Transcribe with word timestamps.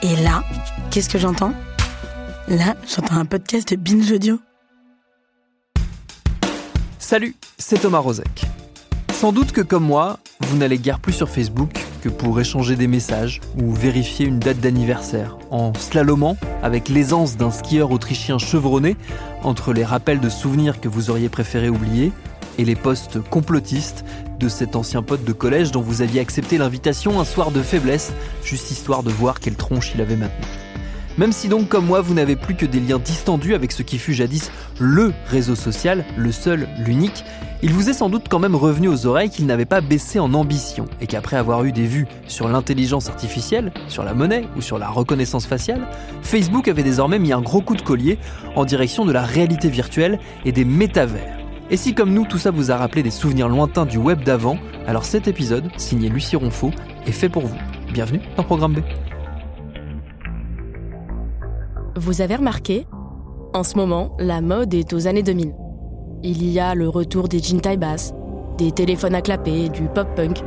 Et 0.00 0.14
là, 0.22 0.44
qu'est-ce 0.92 1.08
que 1.08 1.18
j'entends? 1.18 1.52
Là, 2.46 2.76
j'entends 2.86 3.16
un 3.16 3.24
podcast 3.24 3.70
de 3.70 3.76
Binge 3.76 4.12
Audio. 4.12 4.38
Salut, 7.00 7.34
c'est 7.58 7.80
Thomas 7.80 7.98
Rozek. 7.98 8.44
Sans 9.12 9.32
doute 9.32 9.50
que 9.50 9.60
comme 9.60 9.82
moi, 9.82 10.20
vous 10.42 10.56
n'allez 10.56 10.78
guère 10.78 11.00
plus 11.00 11.12
sur 11.12 11.28
Facebook 11.28 11.84
que 12.00 12.08
pour 12.08 12.38
échanger 12.38 12.76
des 12.76 12.86
messages 12.86 13.40
ou 13.60 13.72
vérifier 13.72 14.24
une 14.24 14.38
date 14.38 14.60
d'anniversaire, 14.60 15.36
en 15.50 15.74
slalomant 15.74 16.36
avec 16.62 16.88
l'aisance 16.88 17.36
d'un 17.36 17.50
skieur 17.50 17.90
autrichien 17.90 18.38
chevronné 18.38 18.96
entre 19.42 19.72
les 19.72 19.84
rappels 19.84 20.20
de 20.20 20.28
souvenirs 20.28 20.80
que 20.80 20.88
vous 20.88 21.10
auriez 21.10 21.28
préféré 21.28 21.68
oublier 21.68 22.12
et 22.56 22.64
les 22.64 22.76
postes 22.76 23.20
complotistes 23.20 24.04
de 24.38 24.48
cet 24.48 24.76
ancien 24.76 25.02
pote 25.02 25.24
de 25.24 25.32
collège 25.32 25.72
dont 25.72 25.80
vous 25.80 26.02
aviez 26.02 26.20
accepté 26.20 26.58
l'invitation 26.58 27.20
un 27.20 27.24
soir 27.24 27.50
de 27.50 27.62
faiblesse, 27.62 28.12
juste 28.44 28.70
histoire 28.70 29.02
de 29.02 29.10
voir 29.10 29.40
quelle 29.40 29.56
tronche 29.56 29.92
il 29.94 30.00
avait 30.00 30.16
maintenant. 30.16 30.46
Même 31.18 31.32
si 31.32 31.48
donc 31.48 31.68
comme 31.68 31.84
moi 31.84 32.00
vous 32.00 32.14
n'avez 32.14 32.36
plus 32.36 32.54
que 32.54 32.64
des 32.64 32.78
liens 32.78 33.00
distendus 33.00 33.54
avec 33.54 33.72
ce 33.72 33.82
qui 33.82 33.98
fut 33.98 34.14
jadis 34.14 34.52
LE 34.78 35.12
réseau 35.26 35.56
social, 35.56 36.04
le 36.16 36.30
seul, 36.30 36.68
l'unique, 36.78 37.24
il 37.60 37.72
vous 37.72 37.90
est 37.90 37.94
sans 37.94 38.08
doute 38.08 38.26
quand 38.30 38.38
même 38.38 38.54
revenu 38.54 38.86
aux 38.86 39.06
oreilles 39.06 39.30
qu'il 39.30 39.46
n'avait 39.46 39.64
pas 39.64 39.80
baissé 39.80 40.20
en 40.20 40.32
ambition 40.32 40.84
et 41.00 41.08
qu'après 41.08 41.36
avoir 41.36 41.64
eu 41.64 41.72
des 41.72 41.86
vues 41.86 42.06
sur 42.28 42.48
l'intelligence 42.48 43.08
artificielle, 43.08 43.72
sur 43.88 44.04
la 44.04 44.14
monnaie 44.14 44.44
ou 44.56 44.60
sur 44.60 44.78
la 44.78 44.88
reconnaissance 44.88 45.44
faciale, 45.46 45.88
Facebook 46.22 46.68
avait 46.68 46.84
désormais 46.84 47.18
mis 47.18 47.32
un 47.32 47.40
gros 47.40 47.62
coup 47.62 47.74
de 47.74 47.82
collier 47.82 48.18
en 48.54 48.64
direction 48.64 49.04
de 49.04 49.10
la 49.10 49.22
réalité 49.22 49.70
virtuelle 49.70 50.20
et 50.44 50.52
des 50.52 50.64
métavers. 50.64 51.37
Et 51.70 51.76
si 51.76 51.94
comme 51.94 52.14
nous 52.14 52.24
tout 52.24 52.38
ça 52.38 52.50
vous 52.50 52.70
a 52.70 52.76
rappelé 52.76 53.02
des 53.02 53.10
souvenirs 53.10 53.48
lointains 53.48 53.84
du 53.84 53.98
web 53.98 54.24
d'avant, 54.24 54.56
alors 54.86 55.04
cet 55.04 55.28
épisode, 55.28 55.68
signé 55.76 56.08
Lucie 56.08 56.36
Ronfaux, 56.36 56.70
est 57.06 57.12
fait 57.12 57.28
pour 57.28 57.46
vous. 57.46 57.58
Bienvenue 57.92 58.20
dans 58.36 58.42
Programme 58.42 58.74
B. 58.74 58.78
Vous 61.96 62.22
avez 62.22 62.36
remarqué 62.36 62.86
En 63.52 63.64
ce 63.64 63.76
moment, 63.76 64.16
la 64.18 64.40
mode 64.40 64.72
est 64.72 64.94
aux 64.94 65.06
années 65.06 65.22
2000. 65.22 65.52
Il 66.22 66.48
y 66.48 66.58
a 66.58 66.74
le 66.74 66.88
retour 66.88 67.28
des 67.28 67.40
jeans 67.40 67.60
taille 67.60 67.78
des 68.56 68.72
téléphones 68.72 69.14
à 69.14 69.20
clapper, 69.20 69.68
du 69.68 69.88
pop-punk. 69.88 70.42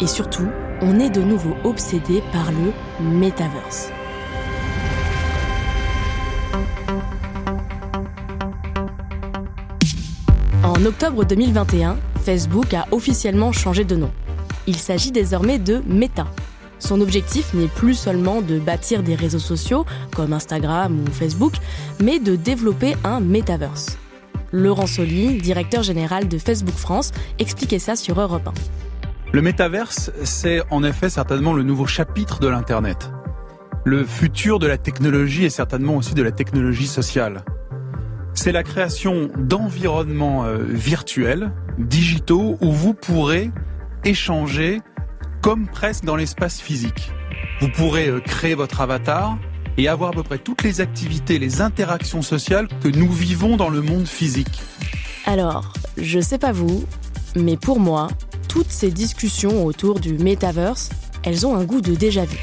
Et 0.00 0.06
surtout, 0.06 0.48
on 0.82 1.00
est 1.00 1.10
de 1.10 1.22
nouveau 1.22 1.54
obsédé 1.64 2.22
par 2.30 2.52
le 2.52 3.08
metaverse. 3.18 3.90
En 10.78 10.84
octobre 10.84 11.24
2021, 11.24 11.96
Facebook 12.24 12.72
a 12.72 12.86
officiellement 12.92 13.50
changé 13.50 13.82
de 13.82 13.96
nom. 13.96 14.12
Il 14.68 14.76
s'agit 14.76 15.10
désormais 15.10 15.58
de 15.58 15.82
Meta. 15.88 16.28
Son 16.78 17.00
objectif 17.00 17.52
n'est 17.52 17.66
plus 17.66 17.94
seulement 17.94 18.42
de 18.42 18.60
bâtir 18.60 19.02
des 19.02 19.16
réseaux 19.16 19.40
sociaux 19.40 19.84
comme 20.14 20.32
Instagram 20.32 21.00
ou 21.00 21.10
Facebook, 21.10 21.54
mais 22.00 22.20
de 22.20 22.36
développer 22.36 22.94
un 23.02 23.18
metaverse. 23.18 23.98
Laurent 24.52 24.86
Soli, 24.86 25.38
directeur 25.38 25.82
général 25.82 26.28
de 26.28 26.38
Facebook 26.38 26.76
France, 26.76 27.10
expliquait 27.40 27.80
ça 27.80 27.96
sur 27.96 28.20
Europe 28.20 28.46
1. 28.46 28.52
Le 29.32 29.42
métaverse, 29.42 30.12
c'est 30.22 30.62
en 30.70 30.84
effet 30.84 31.10
certainement 31.10 31.54
le 31.54 31.64
nouveau 31.64 31.86
chapitre 31.86 32.38
de 32.38 32.46
l'Internet. 32.46 33.10
Le 33.84 34.04
futur 34.04 34.60
de 34.60 34.68
la 34.68 34.78
technologie 34.78 35.44
et 35.44 35.50
certainement 35.50 35.96
aussi 35.96 36.14
de 36.14 36.22
la 36.22 36.30
technologie 36.30 36.86
sociale. 36.86 37.42
C'est 38.40 38.52
la 38.52 38.62
création 38.62 39.30
d'environnements 39.36 40.44
euh, 40.44 40.58
virtuels, 40.62 41.50
digitaux, 41.76 42.56
où 42.60 42.70
vous 42.70 42.94
pourrez 42.94 43.50
échanger 44.04 44.80
comme 45.42 45.66
presque 45.66 46.04
dans 46.04 46.14
l'espace 46.14 46.60
physique. 46.60 47.10
Vous 47.60 47.68
pourrez 47.68 48.06
euh, 48.06 48.20
créer 48.20 48.54
votre 48.54 48.80
avatar 48.80 49.36
et 49.76 49.88
avoir 49.88 50.10
à 50.10 50.12
peu 50.12 50.22
près 50.22 50.38
toutes 50.38 50.62
les 50.62 50.80
activités, 50.80 51.40
les 51.40 51.60
interactions 51.60 52.22
sociales 52.22 52.68
que 52.80 52.86
nous 52.86 53.10
vivons 53.10 53.56
dans 53.56 53.70
le 53.70 53.82
monde 53.82 54.06
physique. 54.06 54.62
Alors, 55.26 55.72
je 55.96 56.20
sais 56.20 56.38
pas 56.38 56.52
vous, 56.52 56.84
mais 57.34 57.56
pour 57.56 57.80
moi, 57.80 58.06
toutes 58.48 58.70
ces 58.70 58.92
discussions 58.92 59.66
autour 59.66 59.98
du 59.98 60.12
metaverse, 60.12 60.90
elles 61.24 61.44
ont 61.44 61.56
un 61.56 61.64
goût 61.64 61.80
de 61.80 61.96
déjà-vu. 61.96 62.38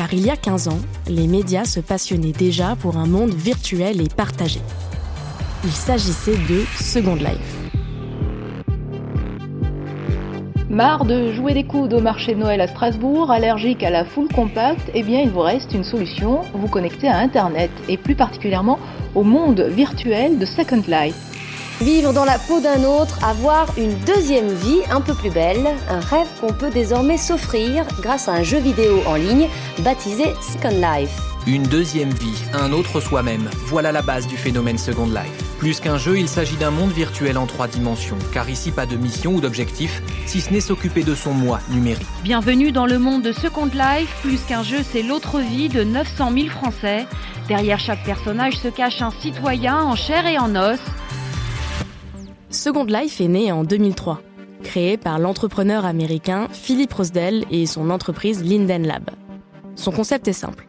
Car 0.00 0.14
il 0.14 0.24
y 0.24 0.30
a 0.30 0.36
15 0.36 0.68
ans, 0.68 0.78
les 1.08 1.26
médias 1.26 1.66
se 1.66 1.78
passionnaient 1.78 2.32
déjà 2.32 2.74
pour 2.74 2.96
un 2.96 3.04
monde 3.04 3.34
virtuel 3.34 4.00
et 4.00 4.08
partagé. 4.08 4.60
Il 5.62 5.72
s'agissait 5.72 6.38
de 6.48 6.64
Second 6.82 7.16
Life. 7.16 7.58
Marre 10.70 11.04
de 11.04 11.34
jouer 11.34 11.52
des 11.52 11.64
coudes 11.64 11.92
au 11.92 12.00
marché 12.00 12.34
de 12.34 12.40
Noël 12.40 12.62
à 12.62 12.66
Strasbourg, 12.66 13.30
allergique 13.30 13.82
à 13.82 13.90
la 13.90 14.06
full 14.06 14.28
compact, 14.28 14.90
eh 14.94 15.02
bien 15.02 15.20
il 15.20 15.28
vous 15.28 15.40
reste 15.40 15.74
une 15.74 15.84
solution, 15.84 16.40
vous 16.54 16.68
connecter 16.68 17.06
à 17.06 17.18
Internet 17.18 17.70
et 17.86 17.98
plus 17.98 18.14
particulièrement 18.14 18.78
au 19.14 19.22
monde 19.22 19.60
virtuel 19.60 20.38
de 20.38 20.46
Second 20.46 20.82
Life. 20.88 21.29
Vivre 21.80 22.12
dans 22.12 22.26
la 22.26 22.38
peau 22.38 22.60
d'un 22.60 22.84
autre, 22.84 23.24
avoir 23.24 23.66
une 23.78 23.94
deuxième 24.00 24.52
vie 24.52 24.80
un 24.90 25.00
peu 25.00 25.14
plus 25.14 25.30
belle, 25.30 25.66
un 25.88 26.00
rêve 26.00 26.26
qu'on 26.38 26.52
peut 26.52 26.68
désormais 26.68 27.16
s'offrir 27.16 27.86
grâce 28.02 28.28
à 28.28 28.32
un 28.32 28.42
jeu 28.42 28.58
vidéo 28.58 29.00
en 29.06 29.14
ligne 29.14 29.48
baptisé 29.78 30.34
Second 30.42 30.76
Life. 30.78 31.16
Une 31.46 31.62
deuxième 31.62 32.10
vie, 32.10 32.44
un 32.52 32.72
autre 32.72 33.00
soi-même, 33.00 33.48
voilà 33.64 33.92
la 33.92 34.02
base 34.02 34.26
du 34.26 34.36
phénomène 34.36 34.76
Second 34.76 35.06
Life. 35.06 35.32
Plus 35.58 35.80
qu'un 35.80 35.96
jeu, 35.96 36.18
il 36.18 36.28
s'agit 36.28 36.58
d'un 36.58 36.70
monde 36.70 36.92
virtuel 36.92 37.38
en 37.38 37.46
trois 37.46 37.66
dimensions, 37.66 38.18
car 38.30 38.50
ici 38.50 38.72
pas 38.72 38.84
de 38.84 38.96
mission 38.96 39.36
ou 39.36 39.40
d'objectif, 39.40 40.02
si 40.26 40.42
ce 40.42 40.52
n'est 40.52 40.60
s'occuper 40.60 41.02
de 41.02 41.14
son 41.14 41.32
moi 41.32 41.60
numérique. 41.70 42.06
Bienvenue 42.22 42.72
dans 42.72 42.86
le 42.86 42.98
monde 42.98 43.22
de 43.22 43.32
Second 43.32 43.70
Life, 43.72 44.14
plus 44.20 44.40
qu'un 44.40 44.62
jeu, 44.62 44.80
c'est 44.82 45.02
l'autre 45.02 45.38
vie 45.38 45.70
de 45.70 45.82
900 45.82 46.30
000 46.30 46.48
Français. 46.50 47.06
Derrière 47.48 47.80
chaque 47.80 48.04
personnage 48.04 48.58
se 48.58 48.68
cache 48.68 49.00
un 49.00 49.10
citoyen 49.10 49.80
en 49.80 49.96
chair 49.96 50.26
et 50.26 50.38
en 50.38 50.54
os. 50.54 50.78
Second 52.50 52.84
Life 52.84 53.20
est 53.20 53.28
né 53.28 53.52
en 53.52 53.62
2003, 53.62 54.20
créé 54.64 54.96
par 54.96 55.20
l'entrepreneur 55.20 55.84
américain 55.84 56.48
Philip 56.50 56.92
Rosdell 56.92 57.44
et 57.52 57.64
son 57.64 57.90
entreprise 57.90 58.42
Linden 58.42 58.86
Lab. 58.86 59.08
Son 59.76 59.92
concept 59.92 60.26
est 60.26 60.32
simple 60.32 60.66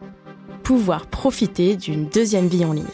pouvoir 0.62 1.06
profiter 1.06 1.76
d'une 1.76 2.06
deuxième 2.06 2.46
vie 2.46 2.64
en 2.64 2.72
ligne. 2.72 2.84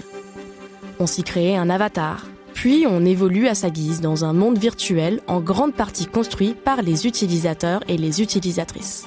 On 0.98 1.06
s'y 1.06 1.22
crée 1.22 1.54
un 1.54 1.68
avatar, 1.68 2.26
puis 2.54 2.86
on 2.88 3.04
évolue 3.04 3.46
à 3.46 3.54
sa 3.54 3.68
guise 3.68 4.00
dans 4.00 4.24
un 4.24 4.32
monde 4.32 4.58
virtuel 4.58 5.20
en 5.26 5.40
grande 5.40 5.74
partie 5.74 6.06
construit 6.06 6.54
par 6.54 6.80
les 6.80 7.06
utilisateurs 7.06 7.82
et 7.88 7.98
les 7.98 8.22
utilisatrices. 8.22 9.06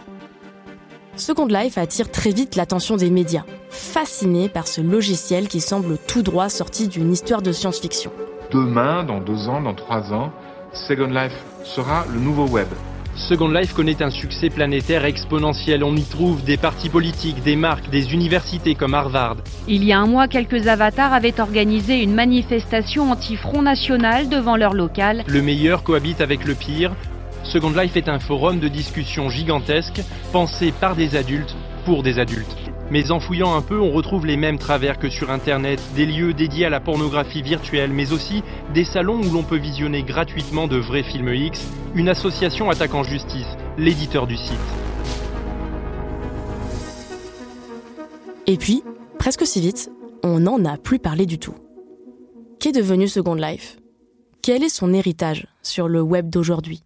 Second 1.16 1.48
Life 1.48 1.78
attire 1.80 2.10
très 2.12 2.30
vite 2.30 2.56
l'attention 2.56 2.98
des 2.98 3.10
médias, 3.10 3.46
fascinés 3.70 4.48
par 4.48 4.68
ce 4.68 4.80
logiciel 4.80 5.48
qui 5.48 5.60
semble 5.60 5.98
tout 5.98 6.22
droit 6.22 6.50
sorti 6.50 6.88
d'une 6.88 7.12
histoire 7.12 7.42
de 7.42 7.52
science-fiction. 7.52 8.12
Demain, 8.52 9.06
dans 9.06 9.22
deux 9.22 9.48
ans, 9.48 9.62
dans 9.62 9.74
trois 9.74 10.12
ans, 10.12 10.34
Second 10.74 11.08
Life 11.08 11.42
sera 11.64 12.04
le 12.12 12.20
nouveau 12.20 12.48
web. 12.48 12.68
Second 13.16 13.48
Life 13.48 13.74
connaît 13.74 14.04
un 14.04 14.10
succès 14.10 14.50
planétaire 14.50 15.06
exponentiel. 15.06 15.86
On 15.86 15.96
y 15.96 16.04
trouve 16.04 16.44
des 16.44 16.58
partis 16.58 16.90
politiques, 16.90 17.42
des 17.44 17.56
marques, 17.56 17.90
des 17.90 18.14
universités 18.14 18.76
comme 18.76 18.94
Harvard. 18.94 19.38
Il 19.70 19.86
y 19.86 19.94
a 19.94 20.00
un 20.00 20.06
mois, 20.06 20.28
quelques 20.28 20.68
avatars 20.68 21.14
avaient 21.14 21.40
organisé 21.40 22.04
une 22.04 22.14
manifestation 22.14 23.12
anti-front 23.12 23.62
national 23.62 24.28
devant 24.28 24.58
leur 24.58 24.74
local. 24.74 25.24
Le 25.28 25.42
meilleur 25.42 25.84
cohabite 25.84 26.20
avec 26.20 26.44
le 26.44 26.54
pire. 26.54 26.92
Second 27.44 27.72
Life 27.72 27.96
est 27.96 28.10
un 28.10 28.20
forum 28.20 28.60
de 28.60 28.68
discussion 28.68 29.30
gigantesque, 29.30 30.02
pensé 30.34 30.74
par 30.78 30.98
des 30.98 31.16
adultes 31.16 31.56
pour 31.86 32.04
des 32.04 32.20
adultes. 32.20 32.71
Mais 32.92 33.10
en 33.10 33.22
fouillant 33.22 33.56
un 33.56 33.62
peu, 33.62 33.80
on 33.80 33.90
retrouve 33.90 34.26
les 34.26 34.36
mêmes 34.36 34.60
travers 34.60 35.00
que 35.00 35.10
sur 35.10 35.32
Internet, 35.32 35.82
des 35.96 36.06
lieux 36.06 36.34
dédiés 36.34 36.66
à 36.66 36.70
la 36.70 36.82
pornographie 36.82 37.42
virtuelle, 37.42 37.94
mais 37.94 38.12
aussi 38.12 38.44
des 38.74 38.84
salons 38.84 39.22
où 39.22 39.32
l'on 39.32 39.44
peut 39.44 39.58
visionner 39.58 40.04
gratuitement 40.04 40.68
de 40.68 40.76
vrais 40.76 41.02
films 41.02 41.34
X, 41.34 41.66
une 41.96 42.10
association 42.10 42.70
attaquant 42.70 43.04
justice, 43.04 43.48
l'éditeur 43.78 44.28
du 44.28 44.36
site. 44.36 44.60
Et 48.46 48.58
puis, 48.58 48.84
presque 49.18 49.48
si 49.48 49.62
vite, 49.62 49.90
on 50.22 50.42
n'en 50.42 50.66
a 50.66 50.78
plus 50.78 51.00
parlé 51.00 51.26
du 51.26 51.40
tout. 51.40 51.56
Qu'est 52.60 52.74
devenu 52.74 53.08
Second 53.08 53.36
Life? 53.36 53.78
Quel 54.42 54.64
est 54.64 54.70
son 54.70 54.94
héritage 54.94 55.48
sur 55.62 55.88
le 55.88 56.02
web 56.02 56.30
d'aujourd'hui? 56.30 56.84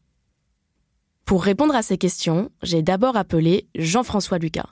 Pour 1.25 1.44
répondre 1.44 1.74
à 1.74 1.81
ces 1.81 1.98
questions, 1.98 2.51
j'ai 2.62 2.84
d'abord 2.84 3.18
appelé 3.18 3.66
Jean-François 3.74 4.38
Lucas. 4.38 4.69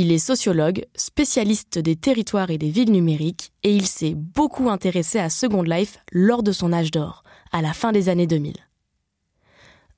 Il 0.00 0.12
est 0.12 0.18
sociologue, 0.18 0.84
spécialiste 0.94 1.80
des 1.80 1.96
territoires 1.96 2.50
et 2.50 2.56
des 2.56 2.70
villes 2.70 2.92
numériques, 2.92 3.50
et 3.64 3.74
il 3.74 3.84
s'est 3.84 4.14
beaucoup 4.14 4.70
intéressé 4.70 5.18
à 5.18 5.28
Second 5.28 5.64
Life 5.64 5.98
lors 6.12 6.44
de 6.44 6.52
son 6.52 6.72
âge 6.72 6.92
d'or, 6.92 7.24
à 7.50 7.62
la 7.62 7.72
fin 7.72 7.90
des 7.90 8.08
années 8.08 8.28
2000. 8.28 8.54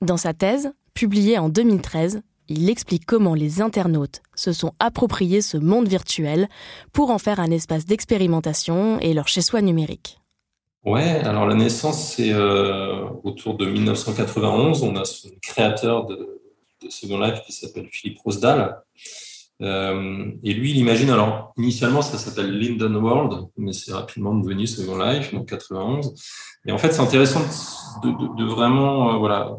Dans 0.00 0.16
sa 0.16 0.32
thèse, 0.32 0.72
publiée 0.94 1.36
en 1.36 1.50
2013, 1.50 2.22
il 2.48 2.70
explique 2.70 3.04
comment 3.04 3.34
les 3.34 3.60
internautes 3.60 4.22
se 4.34 4.54
sont 4.54 4.72
appropriés 4.78 5.42
ce 5.42 5.58
monde 5.58 5.86
virtuel 5.86 6.48
pour 6.94 7.10
en 7.10 7.18
faire 7.18 7.38
un 7.38 7.50
espace 7.50 7.84
d'expérimentation 7.84 8.98
et 9.00 9.12
leur 9.12 9.28
chez-soi 9.28 9.60
numérique. 9.60 10.18
Ouais, 10.82 11.20
alors 11.26 11.44
la 11.44 11.54
naissance, 11.54 12.14
c'est 12.14 12.32
euh, 12.32 13.04
autour 13.22 13.58
de 13.58 13.66
1991. 13.66 14.82
On 14.82 14.96
a 14.96 15.04
son 15.04 15.28
créateur 15.42 16.06
de, 16.06 16.40
Second 16.88 17.20
Life 17.20 17.42
qui 17.44 17.52
s'appelle 17.52 17.88
Philippe 17.92 18.20
Rosdahl. 18.20 18.80
Euh, 19.62 20.30
et 20.42 20.54
lui, 20.54 20.70
il 20.70 20.76
imagine, 20.78 21.10
alors 21.10 21.52
initialement, 21.56 22.02
ça 22.02 22.18
s'appelle 22.18 22.58
Linden 22.58 22.96
World, 22.96 23.48
mais 23.58 23.72
c'est 23.72 23.92
rapidement 23.92 24.34
devenu 24.34 24.66
Second 24.66 24.98
Life, 24.98 25.32
donc 25.34 25.48
91. 25.48 26.14
Et 26.66 26.72
en 26.72 26.78
fait, 26.78 26.92
c'est 26.92 27.00
intéressant 27.00 27.42
de, 28.02 28.44
vraiment 28.44 29.14
euh, 29.14 29.18
voilà, 29.18 29.56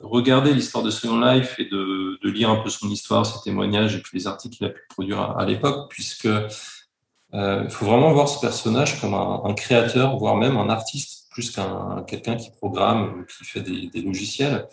regarder 0.00 0.52
l'histoire 0.52 0.84
de 0.84 0.90
Second 0.90 1.20
Life 1.20 1.54
et 1.58 1.64
de, 1.64 2.18
lire 2.24 2.50
un 2.50 2.56
peu 2.56 2.70
son 2.70 2.88
histoire, 2.88 3.26
ses 3.26 3.42
témoignages 3.42 3.96
et 3.96 4.00
puis 4.00 4.18
les 4.18 4.26
articles 4.26 4.56
qu'il 4.56 4.66
a 4.66 4.70
pu 4.70 4.80
produire 4.88 5.20
à, 5.20 5.44
l'époque, 5.44 5.90
puisque 5.90 6.26
euh, 6.26 7.62
il 7.64 7.70
faut 7.70 7.86
vraiment 7.86 8.12
voir 8.12 8.28
ce 8.28 8.40
personnage 8.40 9.00
comme 9.00 9.14
un, 9.14 9.54
créateur, 9.54 10.16
voire 10.18 10.36
même 10.36 10.56
un 10.56 10.68
artiste, 10.68 11.28
plus 11.30 11.50
qu'un 11.50 12.04
quelqu'un 12.06 12.36
qui 12.36 12.50
programme, 12.50 13.24
qui 13.26 13.44
fait 13.44 13.62
des, 13.62 13.88
des 13.88 14.02
logiciels. 14.02 14.66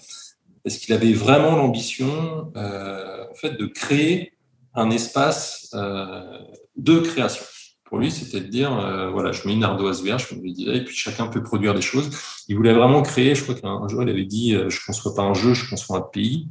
Est-ce 0.66 0.80
qu'il 0.80 0.94
avait 0.94 1.14
vraiment 1.14 1.56
l'ambition, 1.56 2.52
euh, 2.56 3.26
en 3.32 3.34
fait, 3.34 3.52
de 3.52 3.66
créer 3.66 4.34
un 4.76 4.92
espace 4.92 5.70
euh, 5.74 6.40
de 6.76 7.00
création 7.00 7.44
pour 7.90 7.98
lui, 7.98 8.12
c'était 8.12 8.40
de 8.40 8.48
dire, 8.48 8.72
euh, 8.80 9.10
voilà, 9.10 9.32
je 9.32 9.48
mets 9.48 9.56
une 9.56 9.64
ardoise 9.64 10.04
vierge, 10.04 10.28
je 10.30 10.36
me 10.36 10.48
disais, 10.48 10.78
et 10.78 10.84
puis 10.84 10.96
chacun 10.96 11.26
peut 11.26 11.42
produire 11.42 11.74
des 11.74 11.82
choses. 11.82 12.12
Il 12.48 12.56
voulait 12.56 12.74
vraiment 12.74 13.02
créer, 13.02 13.34
je 13.34 13.42
crois 13.42 13.56
qu'un 13.56 13.88
jour, 13.88 14.04
il 14.04 14.10
avait 14.10 14.26
dit, 14.26 14.54
euh, 14.54 14.70
je 14.70 14.80
ne 14.80 14.86
conçois 14.86 15.16
pas 15.16 15.24
un 15.24 15.34
jeu, 15.34 15.56
je 15.56 15.68
conçois 15.68 15.98
un 15.98 16.02
pays. 16.02 16.48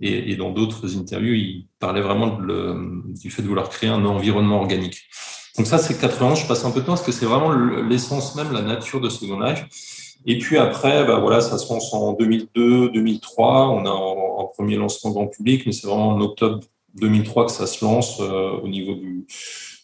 Et, 0.00 0.36
dans 0.36 0.50
d'autres 0.50 0.96
interviews, 0.96 1.34
il 1.34 1.66
parlait 1.80 2.00
vraiment 2.00 2.38
du 2.38 3.30
fait 3.30 3.42
de 3.42 3.48
vouloir 3.48 3.68
créer 3.68 3.90
un 3.90 4.04
environnement 4.04 4.60
organique. 4.60 5.02
Donc 5.56 5.66
ça, 5.66 5.76
c'est 5.76 5.98
91, 6.00 6.38
je 6.38 6.46
passe 6.46 6.64
un 6.64 6.70
peu 6.70 6.80
de 6.80 6.86
temps, 6.86 6.92
parce 6.92 7.02
que 7.02 7.10
c'est 7.10 7.26
vraiment 7.26 7.50
l'essence 7.50 8.36
même, 8.36 8.52
la 8.52 8.62
nature 8.62 9.00
de 9.00 9.08
Second 9.08 9.40
Life. 9.40 9.66
Et 10.24 10.38
puis 10.38 10.56
après, 10.56 11.04
bah 11.04 11.18
voilà, 11.18 11.40
ça 11.40 11.58
se 11.58 11.70
lance 11.72 11.92
en 11.92 12.12
2002, 12.12 12.90
2003. 12.90 13.68
On 13.70 13.84
a 13.84 13.90
un, 13.90 14.44
un 14.44 14.46
premier 14.54 14.76
lancement 14.76 15.10
grand 15.10 15.26
public, 15.26 15.64
mais 15.66 15.72
c'est 15.72 15.86
vraiment 15.88 16.10
en 16.10 16.20
octobre 16.20 16.60
2003 17.00 17.46
que 17.46 17.52
ça 17.52 17.66
se 17.66 17.84
lance 17.84 18.20
euh, 18.20 18.60
au 18.62 18.68
niveau 18.68 18.94
du, 18.94 19.26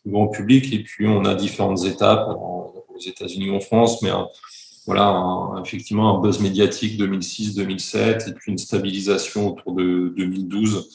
grand 0.07 0.29
public. 0.29 0.73
Et 0.73 0.83
puis, 0.83 1.07
on 1.07 1.25
a 1.25 1.35
différentes 1.35 1.85
étapes 1.85 2.29
aux 2.29 3.01
États-Unis 3.07 3.51
ou 3.51 3.57
en 3.57 3.61
France, 3.61 4.03
mais 4.03 4.11
voilà, 4.87 5.63
effectivement, 5.65 6.19
un 6.19 6.21
buzz 6.21 6.41
médiatique 6.41 7.01
2006-2007 7.01 8.29
et 8.29 8.33
puis 8.35 8.53
une 8.53 8.59
stabilisation 8.59 9.49
autour 9.49 9.73
de 9.73 10.13
2012. 10.15 10.91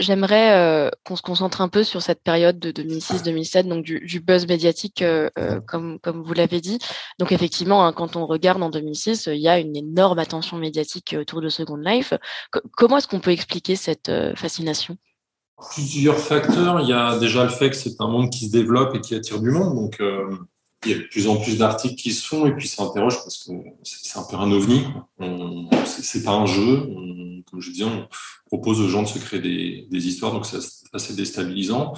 J'aimerais 0.00 0.56
euh, 0.56 0.90
qu'on 1.04 1.14
se 1.14 1.22
concentre 1.22 1.60
un 1.60 1.68
peu 1.68 1.84
sur 1.84 2.02
cette 2.02 2.20
période 2.20 2.58
de 2.58 2.72
2006-2007, 2.72 3.68
donc 3.68 3.84
du, 3.84 4.20
buzz 4.20 4.48
médiatique, 4.48 5.02
euh, 5.02 5.30
euh, 5.38 5.60
comme, 5.60 6.00
comme 6.00 6.24
vous 6.24 6.34
l'avez 6.34 6.60
dit. 6.60 6.78
Donc 7.20 7.30
effectivement, 7.30 7.86
hein, 7.86 7.92
quand 7.92 8.16
on 8.16 8.26
regarde 8.26 8.60
en 8.60 8.70
2006, 8.70 9.28
il 9.32 9.40
y 9.40 9.48
a 9.48 9.60
une 9.60 9.76
énorme 9.76 10.18
attention 10.18 10.56
médiatique 10.56 11.14
autour 11.18 11.40
de 11.40 11.48
Second 11.48 11.76
Life. 11.76 12.12
comment 12.72 12.98
est-ce 12.98 13.06
qu'on 13.06 13.20
peut 13.20 13.30
expliquer 13.30 13.76
cette 13.76 14.10
fascination? 14.34 14.96
Plusieurs 15.74 16.18
facteurs. 16.18 16.80
Il 16.80 16.88
y 16.88 16.92
a 16.92 17.18
déjà 17.18 17.44
le 17.44 17.50
fait 17.50 17.70
que 17.70 17.76
c'est 17.76 18.00
un 18.00 18.08
monde 18.08 18.30
qui 18.30 18.46
se 18.46 18.52
développe 18.52 18.94
et 18.94 19.00
qui 19.00 19.14
attire 19.14 19.40
du 19.40 19.50
monde. 19.50 19.74
Donc, 19.74 20.00
euh, 20.00 20.36
il 20.84 20.92
y 20.92 20.94
a 20.94 20.98
de 20.98 21.04
plus 21.04 21.28
en 21.28 21.36
plus 21.36 21.58
d'articles 21.58 21.94
qui 21.94 22.12
se 22.12 22.26
font 22.26 22.46
et 22.46 22.52
puis 22.54 22.68
ça 22.68 22.82
interroge 22.82 23.16
parce 23.16 23.44
que 23.44 23.52
c'est 23.82 24.18
un 24.18 24.24
peu 24.24 24.36
un 24.36 24.50
ovni. 24.50 24.84
C'est 25.84 26.22
pas 26.22 26.32
un 26.32 26.46
jeu. 26.46 26.88
comme 27.50 27.60
je 27.60 27.70
disais, 27.70 27.84
on 27.84 28.06
propose 28.46 28.80
aux 28.80 28.88
gens 28.88 29.02
de 29.02 29.08
se 29.08 29.18
créer 29.18 29.40
des, 29.40 30.06
histoires, 30.06 30.32
donc 30.32 30.46
c'est 30.46 30.58
assez 30.92 31.14
déstabilisant. 31.14 31.94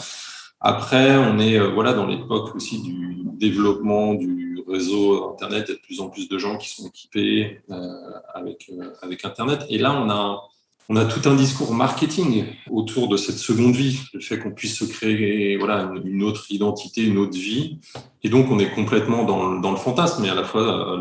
Après, 0.61 1.17
on 1.17 1.39
est 1.39 1.59
euh, 1.59 1.69
voilà 1.69 1.93
dans 1.93 2.07
l'époque 2.07 2.55
aussi 2.55 2.81
du 2.81 3.25
développement 3.35 4.15
du 4.15 4.63
réseau 4.67 5.31
Internet. 5.33 5.67
Il 5.69 5.73
y 5.73 5.75
a 5.75 5.77
de 5.77 5.83
plus 5.83 6.01
en 6.01 6.09
plus 6.09 6.29
de 6.29 6.39
gens 6.39 6.57
qui 6.57 6.71
sont 6.71 6.89
équipés 6.89 7.61
euh, 7.71 8.13
avec 8.35 8.71
avec 9.03 9.25
Internet. 9.25 9.67
Et 9.69 9.79
là, 9.79 9.93
on 9.93 10.09
a 10.09 10.49
on 10.89 10.97
a 10.97 11.05
tout 11.05 11.29
un 11.29 11.35
discours 11.35 11.75
marketing 11.75 12.45
autour 12.71 13.09
de 13.09 13.17
cette 13.17 13.39
seconde 13.39 13.75
vie, 13.75 13.99
le 14.15 14.21
fait 14.21 14.39
qu'on 14.39 14.53
puisse 14.53 14.79
se 14.79 14.85
créer 14.85 15.57
voilà 15.57 15.91
une 16.05 16.23
autre 16.23 16.47
identité, 16.51 17.03
une 17.03 17.19
autre 17.19 17.37
vie, 17.37 17.79
et 18.23 18.29
donc 18.29 18.51
on 18.51 18.59
est 18.59 18.71
complètement 18.71 19.25
dans, 19.25 19.71
le, 19.71 19.77
fantasme. 19.77 20.23
Mais 20.23 20.31
à 20.31 20.35
la 20.35 20.45
fois, 20.45 20.97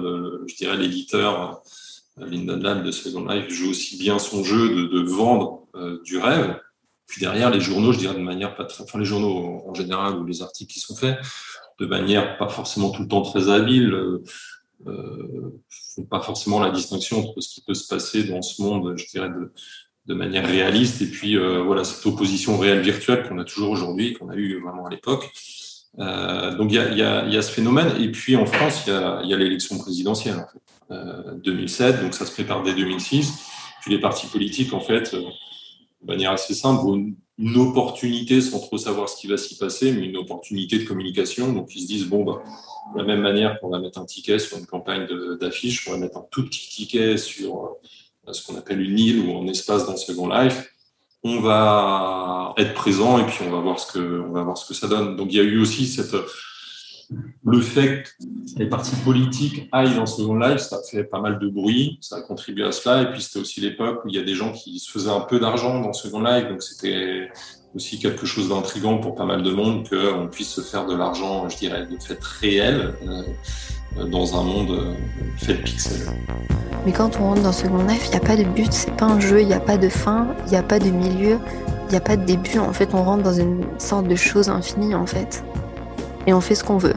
je 0.47 0.55
dirais 0.55 0.77
l'éditeur 0.77 1.61
euh, 2.19 2.27
Linden 2.27 2.61
Lab 2.61 2.83
de 2.83 2.91
Second 2.91 3.25
Life 3.27 3.49
joue 3.49 3.69
aussi 3.69 3.97
bien 3.97 4.19
son 4.19 4.43
jeu 4.43 4.69
de, 4.69 4.85
de 4.87 5.01
vendre 5.01 5.67
euh, 5.75 6.01
du 6.03 6.17
rêve. 6.17 6.59
Puis 7.07 7.21
derrière, 7.21 7.49
les 7.49 7.61
journaux, 7.61 7.91
je 7.91 7.99
dirais 7.99 8.15
de 8.15 8.19
manière 8.19 8.55
pas 8.55 8.65
très, 8.65 8.83
enfin 8.83 8.97
les 8.99 9.05
journaux 9.05 9.63
en 9.67 9.73
général 9.73 10.15
ou 10.15 10.25
les 10.25 10.41
articles 10.41 10.73
qui 10.73 10.79
sont 10.79 10.95
faits, 10.95 11.19
de 11.79 11.85
manière 11.85 12.38
pas 12.38 12.47
forcément 12.47 12.89
tout 12.89 13.03
le 13.03 13.07
temps 13.07 13.21
très 13.21 13.49
habile. 13.49 13.93
Euh, 13.93 14.23
euh, 14.88 15.62
font 15.95 16.06
pas 16.06 16.19
forcément 16.19 16.60
la 16.60 16.72
distinction 16.72 17.19
entre 17.19 17.42
ce 17.42 17.56
qui 17.56 17.62
peut 17.62 17.74
se 17.74 17.88
passer 17.88 18.24
dans 18.24 18.42
ce 18.42 18.62
monde, 18.62 18.95
je 18.98 19.07
dirais, 19.07 19.30
de, 19.30 20.13
manière 20.13 20.45
réaliste, 20.45 21.01
et 21.01 21.07
puis 21.07 21.36
euh, 21.36 21.63
voilà 21.63 21.83
cette 21.83 22.06
opposition 22.06 22.60
réelle 22.60 22.81
virtuelle 22.81 23.27
qu'on 23.27 23.39
a 23.39 23.44
toujours 23.44 23.72
aujourd'hui, 23.72 24.13
qu'on 24.13 24.30
a 24.30 24.36
eu 24.36 24.62
vraiment 24.62 24.86
à 24.86 24.89
l'époque. 24.89 25.31
Euh, 26.00 26.56
donc 26.56 26.72
il 26.72 26.98
y 26.98 27.01
a, 27.01 27.42
ce 27.42 27.51
phénomène, 27.51 27.89
et 28.00 28.12
puis 28.12 28.36
en 28.36 28.45
France 28.45 28.83
il 28.88 29.30
y 29.30 29.33
a, 29.33 29.38
l'élection 29.38 29.77
présidentielle 29.77 30.36
en 30.36 30.48
fait, 30.48 30.94
euh, 30.94 31.36
2007, 31.36 32.01
donc 32.01 32.13
ça 32.13 32.25
se 32.25 32.31
prépare 32.31 32.63
dès 32.63 32.74
2006. 32.74 33.33
Puis 33.81 33.92
les 33.92 34.00
partis 34.00 34.27
politiques 34.27 34.74
en 34.74 34.80
fait, 34.80 35.13
euh, 35.13 35.22
de 35.22 36.07
manière 36.07 36.31
assez 36.31 36.54
simple, 36.54 36.81
une 37.37 37.57
opportunité 37.57 38.39
sans 38.39 38.59
trop 38.59 38.77
savoir 38.77 39.09
ce 39.09 39.19
qui 39.19 39.27
va 39.27 39.37
s'y 39.37 39.57
passer, 39.57 39.91
mais 39.91 40.05
une 40.05 40.17
opportunité 40.17 40.79
de 40.79 40.85
communication. 40.85 41.51
Donc 41.51 41.75
ils 41.75 41.81
se 41.81 41.87
disent 41.87 42.07
bon 42.07 42.23
bah 42.23 42.41
de 42.93 42.99
la 42.99 43.05
même 43.05 43.21
manière 43.21 43.59
qu'on 43.59 43.69
va 43.69 43.79
mettre 43.79 43.99
un 43.99 44.05
ticket 44.05 44.39
sur 44.39 44.57
une 44.57 44.65
campagne 44.65 45.07
d'affiches, 45.39 45.87
on 45.87 45.91
va 45.91 45.97
mettre 45.97 46.17
un 46.17 46.25
tout 46.31 46.45
petit 46.45 46.69
ticket 46.69 47.17
sur 47.17 47.79
euh, 48.27 48.33
ce 48.33 48.45
qu'on 48.45 48.57
appelle 48.57 48.81
une 48.81 48.97
île 48.97 49.19
ou 49.25 49.37
un 49.37 49.47
espace 49.47 49.85
dans 49.85 49.97
Second 49.97 50.29
Life. 50.29 50.71
On 51.23 51.39
va 51.39 52.53
être 52.57 52.74
présent 52.74 53.17
et 53.19 53.25
puis 53.25 53.39
on 53.45 53.50
va 53.50 53.60
voir 53.60 53.79
ce 53.79 53.91
que 53.91 54.21
on 54.21 54.31
va 54.31 54.43
voir 54.43 54.57
ce 54.57 54.67
que 54.67 54.74
ça 54.74 54.88
donne. 54.88 55.15
Donc 55.15 55.31
il 55.31 55.38
y 55.38 55.39
a 55.39 55.43
eu 55.43 55.60
aussi 55.60 55.88
cette 55.88 56.15
le 57.45 57.62
fait 57.62 58.03
que 58.03 58.59
les 58.59 58.67
partis 58.67 58.95
politiques 59.03 59.67
aillent 59.71 59.95
dans 59.95 60.05
Second 60.05 60.38
Life, 60.38 60.59
ça 60.59 60.79
fait 60.89 61.03
pas 61.03 61.21
mal 61.21 61.39
de 61.39 61.47
bruit, 61.47 61.97
ça 62.01 62.17
a 62.17 62.21
contribué 62.21 62.65
à 62.65 62.71
cela. 62.71 63.03
Et 63.03 63.12
puis 63.12 63.21
c'était 63.21 63.39
aussi 63.39 63.62
l'époque 63.62 64.03
où 64.05 64.09
il 64.09 64.15
y 64.15 64.19
a 64.19 64.24
des 64.24 64.35
gens 64.35 64.51
qui 64.51 64.79
se 64.79 64.91
faisaient 64.91 65.09
un 65.09 65.21
peu 65.21 65.39
d'argent 65.39 65.79
dans 65.81 65.93
Second 65.93 66.21
Life, 66.21 66.47
donc 66.50 66.63
c'était 66.63 67.29
aussi 67.75 68.00
quelque 68.00 68.25
chose 68.25 68.50
d'intrigant 68.50 68.97
pour 69.00 69.15
pas 69.15 69.25
mal 69.25 69.43
de 69.43 69.51
monde 69.51 69.88
qu'on 69.89 70.27
puisse 70.27 70.50
se 70.50 70.62
faire 70.62 70.85
de 70.85 70.95
l'argent, 70.95 71.50
je 71.50 71.57
dirais, 71.57 71.85
de 71.85 71.97
fait 72.01 72.21
réel 72.24 72.93
euh, 73.05 74.05
dans 74.05 74.39
un 74.39 74.43
monde 74.43 74.71
euh, 74.71 74.93
fait 75.38 75.55
de 75.55 75.62
pixels. 75.62 76.07
Mais 76.85 76.91
quand 76.91 77.17
on 77.19 77.29
rentre 77.29 77.41
dans 77.41 77.51
Second 77.51 77.83
Life, 77.85 78.03
il 78.05 78.12
n'y 78.12 78.17
a 78.17 78.19
pas 78.27 78.38
de 78.38 78.43
but, 78.43 78.71
c'est 78.71 78.95
pas 78.95 79.05
un 79.05 79.19
jeu, 79.19 79.41
il 79.41 79.47
n'y 79.47 79.53
a 79.53 79.59
pas 79.59 79.77
de 79.77 79.89
fin, 79.89 80.27
il 80.45 80.51
n'y 80.51 80.57
a 80.57 80.63
pas 80.63 80.79
de 80.79 80.89
milieu, 80.89 81.39
il 81.88 81.91
n'y 81.91 81.97
a 81.97 82.01
pas 82.01 82.15
de 82.15 82.25
début. 82.25 82.59
En 82.59 82.74
fait, 82.74 82.93
on 82.93 83.03
rentre 83.03 83.24
dans 83.24 83.33
une 83.33 83.63
sorte 83.77 84.07
de 84.07 84.15
chose 84.15 84.50
infinie, 84.50 84.95
en 84.95 85.05
fait. 85.05 85.43
Et 86.27 86.34
on 86.34 86.41
fait 86.41 86.55
ce 86.55 86.63
qu'on 86.63 86.77
veut. 86.77 86.96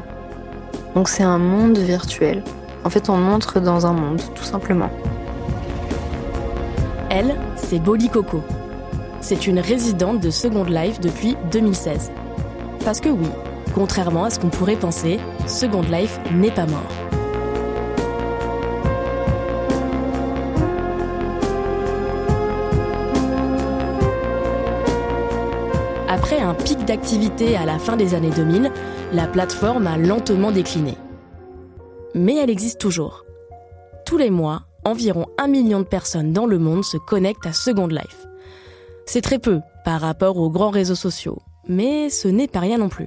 Donc 0.95 1.09
c'est 1.09 1.23
un 1.23 1.39
monde 1.39 1.79
virtuel. 1.79 2.43
En 2.85 2.91
fait, 2.91 3.09
on 3.11 3.17
montre 3.17 3.61
dans 3.61 3.87
un 3.87 3.93
monde, 3.93 4.23
tout 4.35 4.45
simplement. 4.45 4.91
Elle, 7.11 7.37
c'est 7.57 7.79
Bolly 7.79 8.09
Coco. 8.09 8.43
C'est 9.21 9.47
une 9.47 9.59
résidente 9.59 10.21
de 10.21 10.31
Second 10.31 10.65
Life 10.65 11.01
depuis 11.01 11.37
2016. 11.51 12.13
Parce 12.85 13.01
que 13.01 13.09
oui, 13.09 13.29
contrairement 13.75 14.25
à 14.25 14.31
ce 14.31 14.39
qu'on 14.39 14.49
pourrait 14.49 14.77
penser, 14.77 15.19
Second 15.47 15.83
Life 15.83 16.21
n'est 16.33 16.51
pas 16.51 16.67
mort. 16.67 17.08
Après 26.19 26.41
un 26.41 26.53
pic 26.53 26.85
d'activité 26.85 27.57
à 27.57 27.65
la 27.65 27.79
fin 27.79 27.97
des 27.97 28.13
années 28.13 28.33
2000, 28.33 28.73
la 29.13 29.29
plateforme 29.29 29.87
a 29.87 29.97
lentement 29.97 30.51
décliné. 30.51 30.97
Mais 32.13 32.35
elle 32.35 32.51
existe 32.51 32.81
toujours. 32.81 33.25
Tous 34.05 34.19
les 34.19 34.29
mois, 34.29 34.63
environ 34.85 35.27
un 35.39 35.47
million 35.47 35.79
de 35.79 35.85
personnes 35.85 36.33
dans 36.33 36.47
le 36.47 36.59
monde 36.59 36.85
se 36.85 36.97
connectent 36.97 37.47
à 37.47 37.53
Second 37.53 37.87
Life. 37.87 38.27
C'est 39.07 39.21
très 39.21 39.39
peu 39.39 39.61
par 39.85 40.01
rapport 40.01 40.39
aux 40.39 40.51
grands 40.51 40.71
réseaux 40.71 40.97
sociaux, 40.97 41.39
mais 41.69 42.11
ce 42.11 42.27
n'est 42.27 42.49
pas 42.49 42.61
rien 42.61 42.79
non 42.79 42.89
plus. 42.89 43.07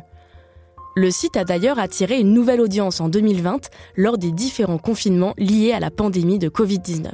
Le 0.96 1.12
site 1.12 1.36
a 1.36 1.44
d'ailleurs 1.44 1.80
attiré 1.80 2.18
une 2.18 2.34
nouvelle 2.34 2.62
audience 2.62 3.02
en 3.02 3.10
2020 3.10 3.70
lors 3.98 4.18
des 4.18 4.32
différents 4.32 4.78
confinements 4.78 5.34
liés 5.38 5.74
à 5.74 5.82
la 5.82 5.92
pandémie 5.92 6.40
de 6.40 6.48
Covid-19. 6.48 7.10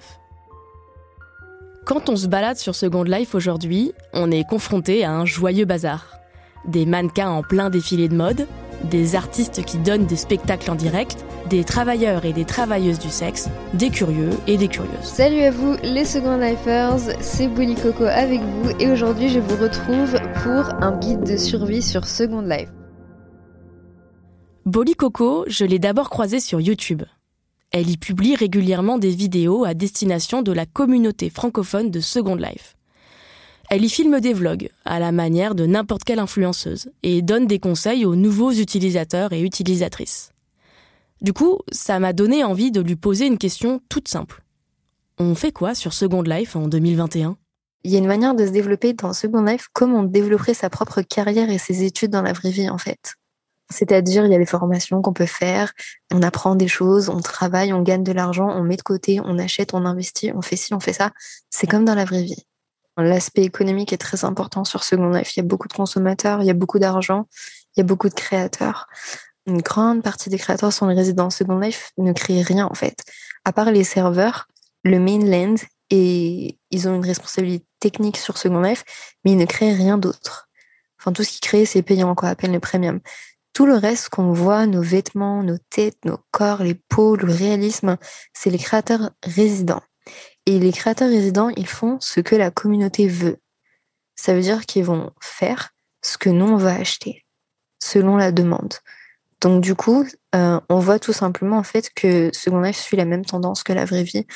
Quand 1.88 2.10
on 2.10 2.18
se 2.18 2.28
balade 2.28 2.58
sur 2.58 2.76
Second 2.76 3.04
Life 3.04 3.34
aujourd'hui, 3.34 3.94
on 4.12 4.30
est 4.30 4.44
confronté 4.44 5.06
à 5.06 5.14
un 5.14 5.24
joyeux 5.24 5.64
bazar. 5.64 6.18
Des 6.68 6.86
mannequins 6.86 7.30
en 7.30 7.44
plein 7.44 7.70
défilé 7.70 8.10
de 8.10 8.14
mode, 8.14 8.46
des 8.84 9.16
artistes 9.16 9.64
qui 9.64 9.78
donnent 9.78 10.06
des 10.06 10.18
spectacles 10.18 10.70
en 10.70 10.76
direct, 10.76 11.24
des 11.50 11.64
travailleurs 11.64 12.26
et 12.26 12.34
des 12.34 12.44
travailleuses 12.44 13.00
du 13.00 13.08
sexe, 13.08 13.48
des 13.74 13.90
curieux 13.90 14.32
et 14.48 14.58
des 14.58 14.68
curieuses. 14.68 15.02
Salut 15.02 15.44
à 15.44 15.52
vous 15.52 15.78
les 15.82 16.04
Second 16.04 16.36
Lifers, 16.36 17.16
c'est 17.22 17.48
Bully 17.48 17.76
Coco 17.76 18.04
avec 18.04 18.42
vous 18.42 18.70
et 18.82 18.92
aujourd'hui 18.92 19.30
je 19.30 19.40
vous 19.40 19.56
retrouve 19.56 20.20
pour 20.44 20.84
un 20.84 21.00
guide 21.00 21.24
de 21.24 21.38
survie 21.38 21.82
sur 21.82 22.04
Second 22.04 22.42
Life. 22.42 22.68
Bolly 24.66 24.96
Coco, 24.96 25.46
je 25.48 25.64
l'ai 25.64 25.80
d'abord 25.80 26.10
croisée 26.10 26.42
sur 26.42 26.60
YouTube. 26.60 27.04
Elle 27.72 27.90
y 27.90 27.98
publie 27.98 28.36
régulièrement 28.36 28.98
des 28.98 29.10
vidéos 29.10 29.66
à 29.66 29.74
destination 29.74 30.42
de 30.42 30.52
la 30.52 30.66
communauté 30.66 31.30
francophone 31.30 31.92
de 31.92 32.00
Second 32.00 32.36
Life. 32.36 32.76
Elle 33.70 33.84
y 33.84 33.90
filme 33.90 34.22
des 34.22 34.34
vlogs, 34.34 34.70
à 34.86 35.00
la 35.00 35.12
manière 35.12 35.54
de 35.54 35.66
n'importe 35.66 36.06
quelle 36.06 36.20
influenceuse, 36.20 36.90
et 37.04 37.22
donne 37.22 37.48
des 37.48 37.60
conseils 37.60 38.06
aux 38.06 38.16
nouveaux 38.16 38.52
utilisateurs 38.52 39.34
et 39.34 39.42
utilisatrices. 39.42 40.32
Du 41.22 41.34
coup, 41.34 41.60
ça 41.72 42.00
m'a 42.00 42.14
donné 42.14 42.46
envie 42.46 42.72
de 42.72 42.80
lui 42.80 42.96
poser 42.96 43.26
une 43.26 43.38
question 43.38 43.82
toute 43.90 44.08
simple. 44.08 44.44
On 45.20 45.36
fait 45.36 45.52
quoi 45.52 45.76
sur 45.76 45.94
Second 45.94 46.22
Life 46.22 46.56
en 46.56 46.68
2021 46.68 47.38
Il 47.84 47.92
y 47.92 47.96
a 47.96 48.00
une 48.00 48.08
manière 48.08 48.36
de 48.36 48.46
se 48.46 48.52
développer 48.52 48.94
dans 48.94 49.12
Second 49.12 49.42
Life 49.42 49.68
comme 49.74 49.94
on 49.94 50.04
développerait 50.04 50.54
sa 50.54 50.70
propre 50.70 51.02
carrière 51.02 51.50
et 51.50 51.58
ses 51.58 51.84
études 51.84 52.12
dans 52.12 52.22
la 52.22 52.34
vraie 52.34 52.52
vie 52.52 52.70
en 52.70 52.78
fait. 52.78 53.16
C'est-à-dire, 53.70 54.26
il 54.26 54.32
y 54.32 54.36
a 54.36 54.38
les 54.38 54.46
formations 54.46 55.02
qu'on 55.02 55.14
peut 55.14 55.26
faire, 55.26 55.74
on 56.14 56.22
apprend 56.22 56.56
des 56.56 56.68
choses, 56.68 57.10
on 57.10 57.20
travaille, 57.20 57.74
on 57.74 57.82
gagne 57.82 58.04
de 58.04 58.12
l'argent, 58.12 58.50
on 58.50 58.64
met 58.64 58.78
de 58.78 58.82
côté, 58.82 59.20
on 59.24 59.38
achète, 59.38 59.74
on 59.74 59.86
investit, 59.86 60.32
on 60.34 60.42
fait 60.42 60.56
ci, 60.56 60.74
on 60.74 60.80
fait 60.80 60.94
ça. 60.94 61.12
C'est 61.50 61.68
comme 61.68 61.86
dans 61.86 61.96
la 61.96 62.06
vraie 62.06 62.24
vie. 62.24 62.46
L'aspect 62.98 63.44
économique 63.44 63.94
est 63.94 63.98
très 63.98 64.26
important 64.26 64.64
sur 64.64 64.84
Second 64.84 65.10
Life. 65.10 65.36
Il 65.36 65.42
y 65.42 65.44
a 65.44 65.46
beaucoup 65.46 65.68
de 65.68 65.74
consommateurs, 65.74 66.42
il 66.42 66.48
y 66.48 66.50
a 66.50 66.56
beaucoup 66.56 66.80
d'argent, 66.80 67.28
il 67.76 67.80
y 67.80 67.82
a 67.82 67.84
beaucoup 67.84 68.10
de 68.10 68.14
créateurs. 68.14 68.88
Une 69.46 69.62
grande 69.62 70.02
partie 70.02 70.30
des 70.30 70.38
créateurs 70.38 70.74
sont 70.74 70.88
les 70.88 70.96
résidents. 70.96 71.30
Second 71.30 71.60
Life 71.60 71.92
ne 71.98 72.12
crée 72.12 72.42
rien 72.42 72.66
en 72.66 72.74
fait. 72.74 72.98
À 73.46 73.54
part 73.54 73.72
les 73.72 73.84
serveurs, 73.84 74.48
le 74.84 75.00
mainland, 75.00 75.56
et 75.90 76.58
ils 76.72 76.88
ont 76.88 76.96
une 76.96 77.06
responsabilité 77.06 77.66
technique 77.80 78.18
sur 78.18 78.38
Second 78.38 78.62
Life, 78.62 78.84
mais 79.24 79.32
ils 79.32 79.38
ne 79.38 79.46
créent 79.46 79.74
rien 79.74 79.98
d'autre. 79.98 80.50
Enfin, 81.00 81.14
tout 81.14 81.24
ce 81.24 81.30
qu'ils 81.30 81.42
créent, 81.42 81.66
c'est 81.66 81.84
payant, 81.84 82.16
quoi, 82.16 82.30
à 82.30 82.36
peine 82.36 82.52
le 82.52 82.60
premium. 82.60 83.00
Tout 83.58 83.66
le 83.66 83.74
reste 83.74 84.10
qu'on 84.10 84.34
voit, 84.34 84.68
nos 84.68 84.84
vêtements, 84.84 85.42
nos 85.42 85.58
têtes, 85.58 86.06
nos 86.06 86.20
corps, 86.30 86.62
les 86.62 86.76
peaux, 86.76 87.16
le 87.16 87.34
réalisme, 87.34 87.98
c'est 88.32 88.52
les 88.52 88.60
créateurs 88.60 89.10
résidents. 89.24 89.82
Et 90.46 90.60
les 90.60 90.72
créateurs 90.72 91.10
résidents, 91.10 91.50
ils 91.50 91.66
font 91.66 91.98
ce 92.00 92.20
que 92.20 92.36
la 92.36 92.52
communauté 92.52 93.08
veut. 93.08 93.38
Ça 94.16 94.36
veut 94.36 94.42
dire 94.42 94.68
qu'ils 94.68 94.84
vont 94.86 95.10
faire 95.22 95.70
ce 96.04 96.20
que 96.20 96.30
nous, 96.30 96.46
on 96.46 96.58
va 96.58 96.76
acheter, 96.76 97.26
selon 97.82 98.16
la 98.16 98.32
demande. 98.32 98.76
Donc 99.42 99.64
du 99.64 99.74
coup, 99.74 100.06
euh, 100.36 100.60
on 100.70 100.78
voit 100.78 101.00
tout 101.00 101.14
simplement 101.14 101.58
en 101.58 101.64
fait 101.64 101.90
que 101.96 102.30
Second 102.34 102.62
Life 102.62 102.78
suit 102.78 102.96
la 102.96 103.06
même 103.06 103.26
tendance 103.26 103.64
que 103.64 103.74
la 103.74 103.86
vraie 103.86 104.04
vie, 104.04 104.28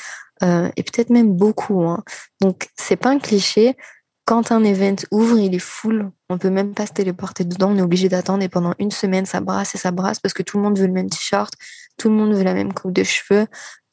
euh, 0.42 0.68
et 0.74 0.82
peut-être 0.82 1.10
même 1.10 1.32
beaucoup. 1.32 1.84
Hein. 1.84 2.02
Donc 2.40 2.70
c'est 2.76 2.96
pas 2.96 3.10
un 3.10 3.20
cliché. 3.20 3.76
Quand 4.24 4.52
un 4.52 4.62
event 4.62 4.96
ouvre, 5.10 5.38
il 5.38 5.54
est 5.54 5.58
full. 5.58 6.10
On 6.28 6.38
peut 6.38 6.50
même 6.50 6.74
pas 6.74 6.86
se 6.86 6.92
téléporter 6.92 7.44
dedans. 7.44 7.72
On 7.72 7.78
est 7.78 7.82
obligé 7.82 8.08
d'attendre 8.08 8.42
et 8.44 8.48
pendant 8.48 8.74
une 8.78 8.92
semaine, 8.92 9.26
ça 9.26 9.40
brasse 9.40 9.74
et 9.74 9.78
ça 9.78 9.90
brasse 9.90 10.20
parce 10.20 10.32
que 10.32 10.42
tout 10.42 10.58
le 10.58 10.62
monde 10.62 10.78
veut 10.78 10.86
le 10.86 10.92
même 10.92 11.10
t-shirt, 11.10 11.52
tout 11.98 12.08
le 12.08 12.14
monde 12.14 12.32
veut 12.32 12.44
la 12.44 12.54
même 12.54 12.72
coupe 12.72 12.92
de 12.92 13.02
cheveux. 13.02 13.46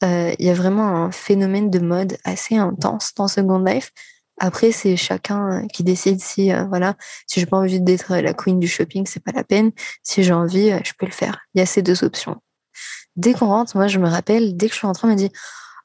Euh, 0.04 0.32
il 0.38 0.46
y 0.46 0.50
a 0.50 0.54
vraiment 0.54 1.04
un 1.04 1.10
phénomène 1.10 1.68
de 1.68 1.80
mode 1.80 2.16
assez 2.24 2.56
intense 2.56 3.12
dans 3.14 3.26
Second 3.26 3.58
Life. 3.58 3.90
Après, 4.38 4.72
c'est 4.72 4.96
chacun 4.96 5.66
qui 5.68 5.84
décide 5.84 6.20
si, 6.20 6.52
euh, 6.52 6.64
voilà, 6.64 6.94
si 7.26 7.40
j'ai 7.40 7.46
pas 7.46 7.58
envie 7.58 7.80
d'être 7.80 8.16
la 8.16 8.32
queen 8.32 8.58
du 8.58 8.68
shopping, 8.68 9.06
c'est 9.06 9.22
pas 9.22 9.32
la 9.32 9.44
peine. 9.44 9.72
Si 10.02 10.22
j'ai 10.22 10.32
envie, 10.32 10.70
euh, 10.70 10.78
je 10.84 10.92
peux 10.98 11.06
le 11.06 11.12
faire. 11.12 11.40
Il 11.54 11.58
y 11.58 11.62
a 11.62 11.66
ces 11.66 11.82
deux 11.82 12.04
options. 12.04 12.40
Dès 13.16 13.34
qu'on 13.34 13.48
rentre, 13.48 13.76
moi, 13.76 13.88
je 13.88 13.98
me 13.98 14.08
rappelle, 14.08 14.56
dès 14.56 14.68
que 14.68 14.72
je 14.72 14.78
suis 14.78 14.86
rentrée, 14.86 15.06
on 15.06 15.10
m'a 15.10 15.16
dit, 15.16 15.30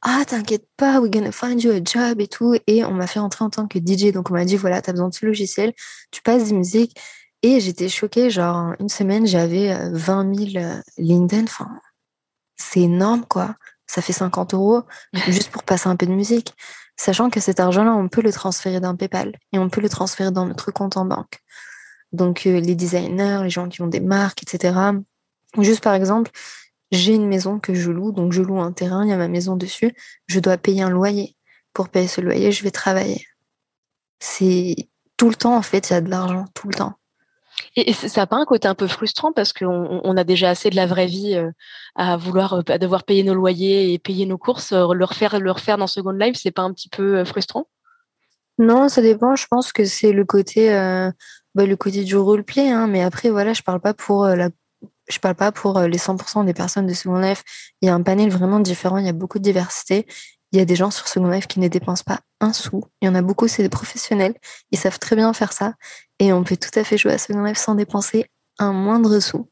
ah, 0.07 0.23
t'inquiète 0.25 0.67
pas, 0.77 0.99
we're 1.01 1.09
gonna 1.09 1.31
find 1.31 1.61
you 1.61 1.71
a 1.71 1.83
job 1.83 2.21
et 2.21 2.27
tout. 2.27 2.55
Et 2.67 2.85
on 2.85 2.91
m'a 2.91 3.07
fait 3.07 3.19
rentrer 3.19 3.43
en 3.43 3.49
tant 3.49 3.67
que 3.67 3.79
DJ. 3.79 4.11
Donc, 4.13 4.31
on 4.31 4.33
m'a 4.33 4.45
dit, 4.45 4.55
voilà, 4.55 4.81
t'as 4.81 4.91
besoin 4.91 5.09
de 5.09 5.13
ce 5.13 5.25
logiciel, 5.25 5.73
tu 6.11 6.21
passes 6.21 6.45
des 6.45 6.53
musiques. 6.53 6.97
Et 7.41 7.59
j'étais 7.59 7.89
choquée, 7.89 8.29
genre, 8.29 8.73
une 8.79 8.89
semaine, 8.89 9.27
j'avais 9.27 9.89
20 9.91 10.35
000 10.53 10.65
Linden. 10.97 11.45
Enfin, 11.45 11.69
c'est 12.57 12.81
énorme, 12.81 13.25
quoi 13.25 13.55
ça 13.87 14.01
fait 14.01 14.13
50 14.13 14.53
euros 14.53 14.83
juste 15.27 15.51
pour 15.51 15.63
passer 15.63 15.87
un 15.87 15.95
peu 15.95 16.05
de 16.05 16.11
musique. 16.11 16.53
Sachant 16.97 17.29
que 17.29 17.39
cet 17.39 17.59
argent-là, 17.59 17.93
on 17.93 18.07
peut 18.07 18.21
le 18.21 18.31
transférer 18.31 18.79
d'un 18.79 18.95
PayPal 18.95 19.33
et 19.51 19.59
on 19.59 19.69
peut 19.69 19.81
le 19.81 19.89
transférer 19.89 20.31
dans 20.31 20.45
notre 20.45 20.71
compte 20.71 20.97
en 20.97 21.05
banque. 21.05 21.39
Donc, 22.13 22.45
euh, 22.45 22.59
les 22.59 22.75
designers, 22.75 23.41
les 23.43 23.49
gens 23.49 23.67
qui 23.67 23.81
ont 23.81 23.87
des 23.87 23.99
marques, 23.99 24.43
etc. 24.43 24.79
Juste 25.59 25.83
par 25.83 25.93
exemple, 25.93 26.31
j'ai 26.91 27.13
une 27.13 27.27
maison 27.27 27.59
que 27.59 27.73
je 27.73 27.91
loue, 27.91 28.11
donc 28.11 28.31
je 28.31 28.41
loue 28.41 28.59
un 28.61 28.71
terrain, 28.71 29.03
il 29.03 29.09
y 29.09 29.13
a 29.13 29.17
ma 29.17 29.27
maison 29.27 29.55
dessus, 29.55 29.95
je 30.27 30.39
dois 30.39 30.57
payer 30.57 30.81
un 30.81 30.89
loyer. 30.89 31.35
Pour 31.73 31.89
payer 31.89 32.07
ce 32.07 32.21
loyer, 32.21 32.51
je 32.51 32.63
vais 32.63 32.71
travailler. 32.71 33.25
C'est 34.19 34.75
tout 35.17 35.29
le 35.29 35.35
temps, 35.35 35.57
en 35.57 35.61
fait, 35.61 35.89
il 35.89 35.93
y 35.93 35.95
a 35.95 36.01
de 36.01 36.09
l'argent, 36.09 36.45
tout 36.53 36.67
le 36.67 36.73
temps. 36.73 36.93
Et 37.75 37.93
ça 37.93 38.21
n'a 38.21 38.27
pas 38.27 38.37
un 38.37 38.45
côté 38.45 38.67
un 38.67 38.75
peu 38.75 38.87
frustrant 38.87 39.31
parce 39.31 39.53
qu'on 39.53 40.01
on 40.03 40.17
a 40.17 40.23
déjà 40.23 40.49
assez 40.49 40.69
de 40.69 40.75
la 40.75 40.85
vraie 40.85 41.07
vie 41.07 41.35
euh, 41.35 41.51
à 41.95 42.17
vouloir 42.17 42.53
euh, 42.53 42.61
à 42.67 42.77
devoir 42.77 43.03
payer 43.03 43.23
nos 43.23 43.33
loyers 43.33 43.93
et 43.93 43.99
payer 43.99 44.25
nos 44.25 44.37
courses, 44.37 44.71
euh, 44.73 44.93
le 44.93 45.05
refaire, 45.05 45.39
le 45.39 45.51
refaire 45.51 45.77
dans 45.77 45.87
Second 45.87 46.11
Life, 46.11 46.37
c'est 46.41 46.51
pas 46.51 46.63
un 46.63 46.73
petit 46.73 46.89
peu 46.89 47.23
frustrant? 47.25 47.67
Non, 48.57 48.87
ça 48.87 49.01
dépend. 49.01 49.35
Je 49.35 49.47
pense 49.47 49.73
que 49.73 49.83
c'est 49.83 50.13
le 50.13 50.23
côté, 50.23 50.69
bah, 51.55 51.65
le 51.65 51.75
côté 51.75 52.05
du 52.05 52.15
roleplay. 52.15 52.69
Hein, 52.71 52.87
mais 52.87 53.03
après, 53.03 53.29
voilà, 53.29 53.51
je 53.51 53.61
parle 53.61 53.81
pas 53.81 53.93
pour 53.93 54.25
la 54.27 54.49
je 55.07 55.19
parle 55.19 55.35
pas 55.35 55.51
pour 55.51 55.79
les 55.81 55.97
100% 55.97 56.45
des 56.45 56.53
personnes 56.53 56.87
de 56.87 56.93
Second 56.93 57.19
Life. 57.19 57.43
Il 57.81 57.87
y 57.87 57.89
a 57.89 57.93
un 57.93 58.01
panel 58.01 58.29
vraiment 58.29 58.59
différent, 58.59 58.97
il 58.97 59.05
y 59.05 59.09
a 59.09 59.13
beaucoup 59.13 59.39
de 59.39 59.43
diversité. 59.43 60.05
Il 60.51 60.59
y 60.59 60.61
a 60.61 60.65
des 60.65 60.75
gens 60.75 60.91
sur 60.91 61.07
Second 61.07 61.29
Life 61.29 61.47
qui 61.47 61.59
ne 61.59 61.67
dépensent 61.67 62.03
pas 62.05 62.21
un 62.39 62.53
sou. 62.53 62.83
Il 63.01 63.05
y 63.05 63.09
en 63.09 63.15
a 63.15 63.21
beaucoup, 63.21 63.47
c'est 63.47 63.63
des 63.63 63.69
professionnels. 63.69 64.35
Ils 64.71 64.77
savent 64.77 64.99
très 64.99 65.15
bien 65.15 65.33
faire 65.33 65.51
ça. 65.51 65.73
Et 66.19 66.31
on 66.31 66.43
peut 66.43 66.57
tout 66.57 66.79
à 66.79 66.83
fait 66.83 66.97
jouer 66.97 67.11
à 67.11 67.17
Second 67.17 67.43
Life 67.43 67.57
sans 67.57 67.75
dépenser 67.75 68.27
un 68.57 68.71
moindre 68.71 69.19
sou. 69.19 69.49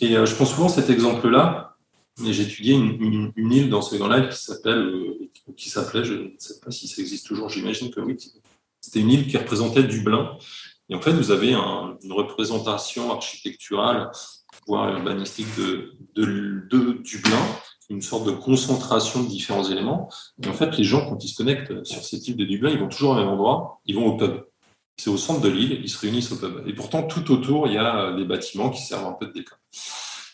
Et 0.00 0.16
euh, 0.16 0.26
je 0.26 0.34
prends 0.34 0.44
souvent 0.44 0.68
cet 0.68 0.90
exemple-là. 0.90 1.76
J'ai 2.22 2.42
étudié 2.42 2.74
une, 2.74 3.32
île 3.36 3.70
dans 3.70 3.80
Second 3.80 4.08
Life 4.08 4.30
qui 4.30 4.44
s'appelle, 4.44 4.78
euh, 4.78 5.30
qui 5.56 5.70
s'appelait, 5.70 6.04
je 6.04 6.14
ne 6.14 6.28
sais 6.38 6.60
pas 6.60 6.70
si 6.70 6.86
ça 6.86 7.00
existe 7.00 7.26
toujours, 7.26 7.48
j'imagine 7.48 7.90
que 7.90 8.00
oui. 8.00 8.18
C'était 8.80 9.00
une 9.00 9.10
île 9.10 9.26
qui 9.26 9.36
représentait 9.36 9.84
Dublin. 9.84 10.36
Et 10.90 10.94
en 10.94 11.00
fait, 11.00 11.12
vous 11.12 11.30
avez 11.30 11.54
une 11.54 12.12
représentation 12.12 13.12
architecturale, 13.12 14.10
voire 14.66 14.92
urbanistique 14.92 15.46
de, 15.56 15.96
Dublin 17.02 17.38
une 17.90 18.02
sorte 18.02 18.24
de 18.24 18.30
concentration 18.30 19.24
de 19.24 19.28
différents 19.28 19.64
éléments. 19.64 20.08
Et 20.44 20.48
en 20.48 20.52
fait, 20.52 20.76
les 20.78 20.84
gens, 20.84 21.08
quand 21.08 21.24
ils 21.24 21.28
se 21.28 21.36
connectent 21.36 21.84
sur 21.84 22.04
ces 22.04 22.20
types 22.20 22.36
de 22.36 22.44
Dublin, 22.44 22.70
ils 22.70 22.78
vont 22.78 22.88
toujours 22.88 23.10
au 23.10 23.14
même 23.16 23.28
endroit, 23.28 23.80
ils 23.84 23.96
vont 23.96 24.06
au 24.06 24.16
pub. 24.16 24.44
C'est 24.96 25.10
au 25.10 25.16
centre 25.16 25.40
de 25.40 25.48
l'île, 25.48 25.80
ils 25.82 25.88
se 25.88 25.98
réunissent 25.98 26.30
au 26.30 26.36
pub. 26.36 26.62
Et 26.68 26.72
pourtant, 26.72 27.02
tout 27.02 27.32
autour, 27.32 27.66
il 27.66 27.74
y 27.74 27.78
a 27.78 28.12
des 28.12 28.24
bâtiments 28.24 28.70
qui 28.70 28.80
servent 28.80 29.06
un 29.06 29.12
peu 29.12 29.26
de 29.26 29.32
décor. 29.32 29.58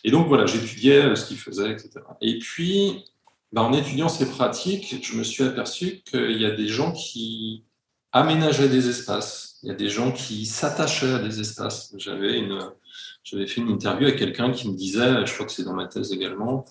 Et 0.05 0.11
donc, 0.11 0.29
voilà, 0.29 0.45
j'étudiais 0.45 1.17
ce 1.17 1.25
qu'ils 1.25 1.39
faisaient, 1.39 1.73
etc. 1.73 1.93
Et 2.21 2.39
puis, 2.39 3.05
bah, 3.53 3.63
en 3.63 3.73
étudiant 3.73 4.09
ces 4.09 4.29
pratiques, 4.29 4.97
je 5.03 5.17
me 5.17 5.25
suis 5.25 5.43
aperçu 5.43 6.03
qu'il 6.05 6.39
y 6.39 6.45
a 6.45 6.51
des 6.51 6.69
gens 6.69 6.93
qui 6.93 7.65
aménageaient 8.13 8.69
des 8.69 8.89
espaces. 8.89 9.56
Il 9.67 9.71
y 9.71 9.73
a 9.73 9.75
des 9.75 9.89
gens 9.89 10.13
qui 10.13 10.47
s'attachaient 10.47 11.15
à 11.15 11.19
des 11.19 11.41
espaces. 11.41 11.93
J'avais 11.99 12.39
une, 12.39 12.71
fait 13.25 13.57
une 13.57 13.69
interview 13.69 14.07
avec 14.07 14.17
quelqu'un 14.17 14.53
qui 14.53 14.71
me 14.71 14.77
disait, 14.77 15.27
je 15.27 15.35
crois 15.35 15.45
que 15.45 15.51
c'est 15.51 15.65
dans 15.65 15.75
ma 15.75 15.87
thèse 15.87 16.13
également, 16.13 16.65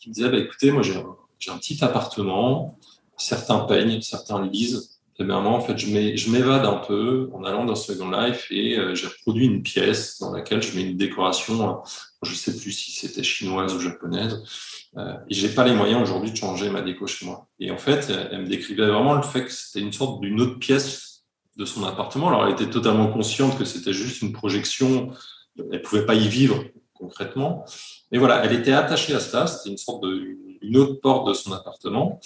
qui 0.00 0.08
me 0.08 0.14
disait 0.14 0.28
bah, 0.28 0.38
écoutez, 0.38 0.72
moi 0.72 0.82
j'ai 0.82 0.96
un, 0.96 1.58
petit 1.58 1.84
appartement, 1.84 2.76
certains 3.16 3.60
peignent, 3.60 4.00
certains 4.00 4.44
lisent. 4.44 4.98
Et 5.20 5.24
bien 5.24 5.40
moi, 5.40 5.52
en 5.52 5.60
fait, 5.60 5.78
je 5.78 6.30
m'évade 6.30 6.64
un 6.64 6.78
peu 6.78 7.30
en 7.32 7.44
allant 7.44 7.64
dans 7.64 7.76
Second 7.76 8.10
Life 8.10 8.48
et 8.50 8.76
euh, 8.76 8.96
j'ai 8.96 9.06
reproduit 9.06 9.46
une 9.46 9.62
pièce 9.62 10.18
dans 10.18 10.32
laquelle 10.32 10.62
je 10.62 10.74
mets 10.74 10.82
une 10.82 10.96
décoration, 10.96 11.68
euh, 11.68 11.74
je 12.22 12.34
sais 12.34 12.56
plus 12.56 12.72
si 12.72 12.90
c'était 12.90 13.22
chinoise 13.22 13.72
ou 13.74 13.80
japonaise. 13.80 14.42
Euh, 14.96 15.14
et 15.28 15.34
j'ai 15.34 15.50
pas 15.50 15.64
les 15.64 15.74
moyens 15.74 16.02
aujourd'hui 16.02 16.32
de 16.32 16.36
changer 16.36 16.70
ma 16.70 16.80
déco 16.80 17.06
chez 17.06 17.26
moi. 17.26 17.46
Et 17.60 17.70
en 17.70 17.76
fait, 17.76 18.10
elle 18.32 18.42
me 18.42 18.48
décrivait 18.48 18.86
vraiment 18.86 19.14
le 19.14 19.22
fait 19.22 19.44
que 19.44 19.52
c'était 19.52 19.84
une 19.84 19.92
sorte 19.92 20.20
d'une 20.22 20.40
autre 20.40 20.58
pièce 20.58 21.09
de 21.60 21.66
son 21.66 21.84
appartement. 21.84 22.28
Alors, 22.28 22.46
elle 22.46 22.54
était 22.54 22.70
totalement 22.70 23.08
consciente 23.08 23.58
que 23.58 23.66
c'était 23.66 23.92
juste 23.92 24.22
une 24.22 24.32
projection. 24.32 25.10
Elle 25.70 25.82
pouvait 25.82 26.06
pas 26.06 26.14
y 26.14 26.26
vivre 26.26 26.64
concrètement. 26.94 27.66
Mais 28.10 28.18
voilà, 28.18 28.42
elle 28.44 28.52
était 28.52 28.72
attachée 28.72 29.14
à 29.14 29.20
cela, 29.20 29.46
c'était 29.46 29.70
une 29.70 29.78
sorte 29.78 30.02
de, 30.02 30.36
une 30.62 30.76
autre 30.78 31.00
porte 31.00 31.28
de 31.28 31.34
son 31.34 31.52
appartement. 31.52 32.18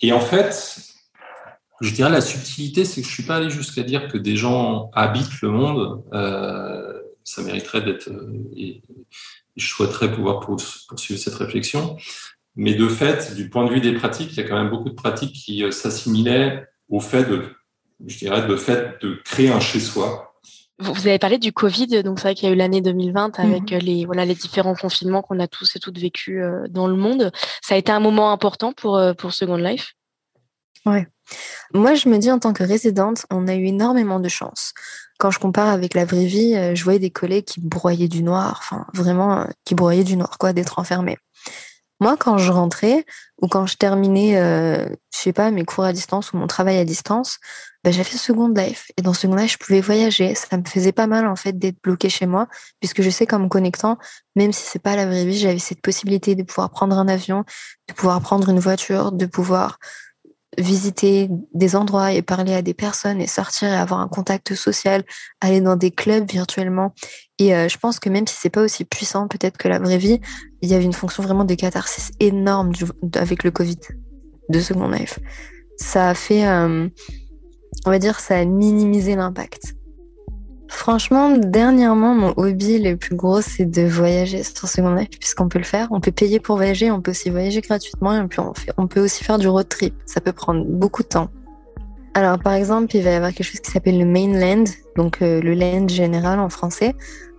Et 0.00 0.12
en 0.12 0.20
fait, 0.20 0.78
je 1.82 1.92
dirais 1.92 2.10
la 2.10 2.22
subtilité, 2.22 2.84
c'est 2.84 3.02
que 3.02 3.08
je 3.08 3.12
suis 3.12 3.22
pas 3.22 3.36
allé 3.36 3.50
jusqu'à 3.50 3.82
dire 3.82 4.08
que 4.08 4.16
des 4.16 4.36
gens 4.36 4.90
habitent 4.94 5.40
le 5.42 5.50
monde. 5.50 6.02
Euh, 6.14 6.98
ça 7.24 7.42
mériterait 7.42 7.82
d'être, 7.82 8.08
euh, 8.08 8.50
et, 8.56 8.82
je 9.56 9.66
souhaiterais 9.66 10.10
pouvoir 10.10 10.40
poursuivre 10.40 11.20
cette 11.20 11.34
réflexion. 11.34 11.98
Mais 12.56 12.74
de 12.74 12.88
fait, 12.88 13.34
du 13.34 13.50
point 13.50 13.66
de 13.66 13.70
vue 13.70 13.82
des 13.82 13.92
pratiques, 13.92 14.30
il 14.32 14.36
y 14.38 14.40
a 14.40 14.48
quand 14.48 14.56
même 14.56 14.70
beaucoup 14.70 14.88
de 14.88 14.94
pratiques 14.94 15.34
qui 15.34 15.62
s'assimilaient 15.72 16.66
au 16.88 17.00
fait 17.00 17.24
de, 17.24 17.44
je 18.06 18.18
dirais, 18.18 18.46
de 18.46 18.56
fait 18.56 19.02
de 19.02 19.18
créer 19.24 19.50
un 19.50 19.60
chez-soi 19.60 20.28
vous 20.78 21.06
avez 21.06 21.18
parlé 21.18 21.38
du 21.38 21.52
Covid, 21.52 22.02
donc 22.02 22.18
c'est 22.18 22.28
vrai 22.28 22.34
qu'il 22.34 22.48
y 22.48 22.50
a 22.50 22.54
eu 22.54 22.58
l'année 22.58 22.80
2020 22.80 23.38
avec 23.38 23.70
mhm. 23.70 23.78
les 23.78 24.04
voilà 24.04 24.24
les 24.24 24.34
différents 24.34 24.74
confinements 24.74 25.22
qu'on 25.22 25.38
a 25.38 25.46
tous 25.46 25.76
et 25.76 25.78
toutes 25.78 25.98
vécus 25.98 26.42
euh, 26.42 26.66
dans 26.68 26.88
le 26.88 26.96
monde. 26.96 27.30
Ça 27.62 27.74
a 27.74 27.78
été 27.78 27.92
un 27.92 28.00
moment 28.00 28.32
important 28.32 28.72
pour 28.72 28.96
euh, 28.96 29.14
pour 29.14 29.32
Second 29.32 29.56
Life? 29.56 29.94
Ouais. 30.84 31.06
Moi, 31.72 31.94
je 31.94 32.08
me 32.08 32.18
dis 32.18 32.30
en 32.30 32.40
tant 32.40 32.52
que 32.52 32.64
résidente, 32.64 33.26
on 33.30 33.46
a 33.46 33.54
eu 33.54 33.66
énormément 33.66 34.18
de 34.18 34.28
chance. 34.28 34.74
Quand 35.18 35.30
je 35.30 35.38
compare 35.38 35.68
avec 35.68 35.94
la 35.94 36.04
vraie 36.04 36.24
vie, 36.24 36.56
euh, 36.56 36.74
je 36.74 36.82
voyais 36.82 36.98
des 36.98 37.10
collègues 37.10 37.44
qui 37.44 37.60
broyaient 37.60 38.08
du 38.08 38.24
noir, 38.24 38.58
enfin 38.58 38.86
vraiment 38.92 39.46
qui 39.64 39.76
broyaient 39.76 40.04
du 40.04 40.16
noir, 40.16 40.36
quoi, 40.38 40.52
d'être 40.52 40.80
enfermés. 40.80 41.18
Moi, 42.02 42.16
quand 42.16 42.36
je 42.36 42.50
rentrais 42.50 43.06
ou 43.40 43.46
quand 43.46 43.64
je 43.66 43.76
terminais, 43.76 44.36
euh, 44.36 44.88
je 45.14 45.18
sais 45.18 45.32
pas, 45.32 45.52
mes 45.52 45.64
cours 45.64 45.84
à 45.84 45.92
distance 45.92 46.32
ou 46.32 46.36
mon 46.36 46.48
travail 46.48 46.78
à 46.78 46.84
distance, 46.84 47.38
bah, 47.84 47.92
j'avais 47.92 48.10
Second 48.10 48.48
Life. 48.48 48.90
Et 48.96 49.02
dans 49.02 49.12
Second 49.12 49.36
Life, 49.36 49.52
je 49.52 49.58
pouvais 49.64 49.80
voyager. 49.80 50.34
Ça 50.34 50.56
me 50.56 50.64
faisait 50.64 50.90
pas 50.90 51.06
mal, 51.06 51.28
en 51.28 51.36
fait, 51.36 51.56
d'être 51.56 51.80
bloqué 51.80 52.08
chez 52.08 52.26
moi, 52.26 52.48
puisque 52.80 53.02
je 53.02 53.10
sais 53.10 53.24
qu'en 53.24 53.38
me 53.38 53.46
connectant, 53.46 53.98
même 54.34 54.52
si 54.52 54.64
c'est 54.66 54.80
pas 54.80 54.96
la 54.96 55.06
vraie 55.06 55.24
vie, 55.24 55.38
j'avais 55.38 55.60
cette 55.60 55.80
possibilité 55.80 56.34
de 56.34 56.42
pouvoir 56.42 56.70
prendre 56.70 56.98
un 56.98 57.06
avion, 57.06 57.44
de 57.88 57.94
pouvoir 57.94 58.20
prendre 58.20 58.48
une 58.48 58.58
voiture, 58.58 59.12
de 59.12 59.26
pouvoir 59.26 59.78
visiter 60.58 61.30
des 61.54 61.76
endroits 61.76 62.12
et 62.12 62.22
parler 62.22 62.54
à 62.54 62.62
des 62.62 62.74
personnes 62.74 63.20
et 63.20 63.26
sortir 63.26 63.68
et 63.68 63.76
avoir 63.76 64.00
un 64.00 64.08
contact 64.08 64.54
social, 64.54 65.04
aller 65.40 65.60
dans 65.60 65.76
des 65.76 65.90
clubs 65.90 66.30
virtuellement. 66.30 66.94
Et 67.38 67.54
euh, 67.54 67.68
je 67.68 67.78
pense 67.78 67.98
que 67.98 68.08
même 68.08 68.26
si 68.26 68.36
c'est 68.38 68.50
pas 68.50 68.62
aussi 68.62 68.84
puissant 68.84 69.28
peut-être 69.28 69.56
que 69.56 69.68
la 69.68 69.78
vraie 69.78 69.98
vie, 69.98 70.20
il 70.60 70.68
y 70.68 70.74
avait 70.74 70.84
une 70.84 70.92
fonction 70.92 71.22
vraiment 71.22 71.44
de 71.44 71.54
catharsis 71.54 72.10
énorme 72.20 72.72
avec 73.14 73.44
le 73.44 73.50
Covid 73.50 73.78
de 74.48 74.60
Second 74.60 74.88
Life. 74.88 75.18
Ça 75.76 76.10
a 76.10 76.14
fait, 76.14 76.46
euh, 76.46 76.88
on 77.86 77.90
va 77.90 77.98
dire, 77.98 78.20
ça 78.20 78.36
a 78.36 78.44
minimisé 78.44 79.16
l'impact. 79.16 79.74
Franchement, 80.74 81.36
dernièrement, 81.36 82.12
mon 82.14 82.34
hobby 82.36 82.80
le 82.80 82.96
plus 82.96 83.14
gros, 83.14 83.40
c'est 83.40 83.66
de 83.66 83.82
voyager 83.82 84.42
sur 84.42 84.66
Second 84.66 84.94
Life, 84.94 85.10
puisqu'on 85.10 85.48
peut 85.48 85.58
le 85.58 85.64
faire. 85.64 85.86
On 85.92 86.00
peut 86.00 86.10
payer 86.10 86.40
pour 86.40 86.56
voyager, 86.56 86.90
on 86.90 87.00
peut 87.00 87.12
aussi 87.12 87.30
voyager 87.30 87.60
gratuitement, 87.60 88.20
et 88.20 88.26
puis 88.26 88.40
on, 88.40 88.52
on 88.78 88.88
peut 88.88 89.00
aussi 89.00 89.22
faire 89.22 89.38
du 89.38 89.46
road 89.46 89.68
trip. 89.68 89.94
Ça 90.06 90.20
peut 90.20 90.32
prendre 90.32 90.64
beaucoup 90.64 91.02
de 91.02 91.08
temps. 91.08 91.28
Alors, 92.14 92.38
par 92.38 92.54
exemple, 92.54 92.96
il 92.96 93.04
va 93.04 93.10
y 93.10 93.14
avoir 93.14 93.32
quelque 93.32 93.46
chose 93.46 93.60
qui 93.60 93.70
s'appelle 93.70 93.98
le 93.98 94.06
mainland, 94.06 94.64
donc 94.96 95.22
euh, 95.22 95.40
le 95.40 95.54
land 95.54 95.86
général 95.88 96.40
en 96.40 96.48
français. 96.48 96.96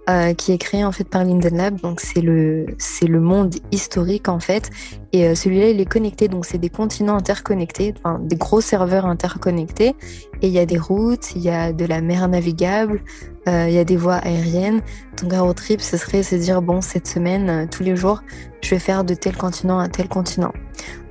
Euh, 0.10 0.34
qui 0.34 0.52
est 0.52 0.58
créé 0.58 0.84
en 0.84 0.92
fait 0.92 1.06
par 1.06 1.24
Linden 1.24 1.56
Lab. 1.56 1.80
Donc 1.80 2.02
c'est 2.02 2.20
le 2.20 2.66
c'est 2.78 3.08
le 3.08 3.22
monde 3.22 3.56
historique 3.72 4.28
en 4.28 4.42
fait. 4.42 4.70
Et 5.14 5.26
euh, 5.26 5.34
celui-là 5.34 5.70
il 5.70 5.80
est 5.80 5.86
connecté. 5.86 6.28
Donc 6.28 6.46
c'est 6.46 6.58
des 6.58 6.68
continents 6.68 7.16
interconnectés, 7.16 7.94
enfin 7.98 8.20
des 8.20 8.36
gros 8.36 8.60
serveurs 8.60 9.06
interconnectés. 9.06 9.96
Et 10.42 10.48
il 10.48 10.50
y 10.50 10.60
a 10.60 10.66
des 10.66 10.78
routes, 10.78 11.34
il 11.38 11.42
y 11.44 11.50
a 11.50 11.72
de 11.72 11.86
la 11.86 12.02
mer 12.02 12.28
navigable, 12.28 13.02
euh, 13.48 13.68
il 13.68 13.74
y 13.74 13.80
a 13.80 13.84
des 13.84 13.98
voies 13.98 14.16
aériennes. 14.16 14.82
Donc 15.22 15.34
un 15.34 15.42
road 15.42 15.56
trip 15.56 15.82
ce 15.82 15.98
serait 15.98 16.24
se 16.24 16.36
dire 16.36 16.62
bon 16.62 16.82
cette 16.82 17.08
semaine 17.08 17.68
tous 17.70 17.84
les 17.84 17.96
jours 17.96 18.22
je 18.62 18.70
vais 18.72 18.80
faire 18.80 19.04
de 19.04 19.14
tel 19.14 19.36
continent 19.36 19.80
à 19.80 19.88
tel 19.88 20.08
continent. 20.08 20.54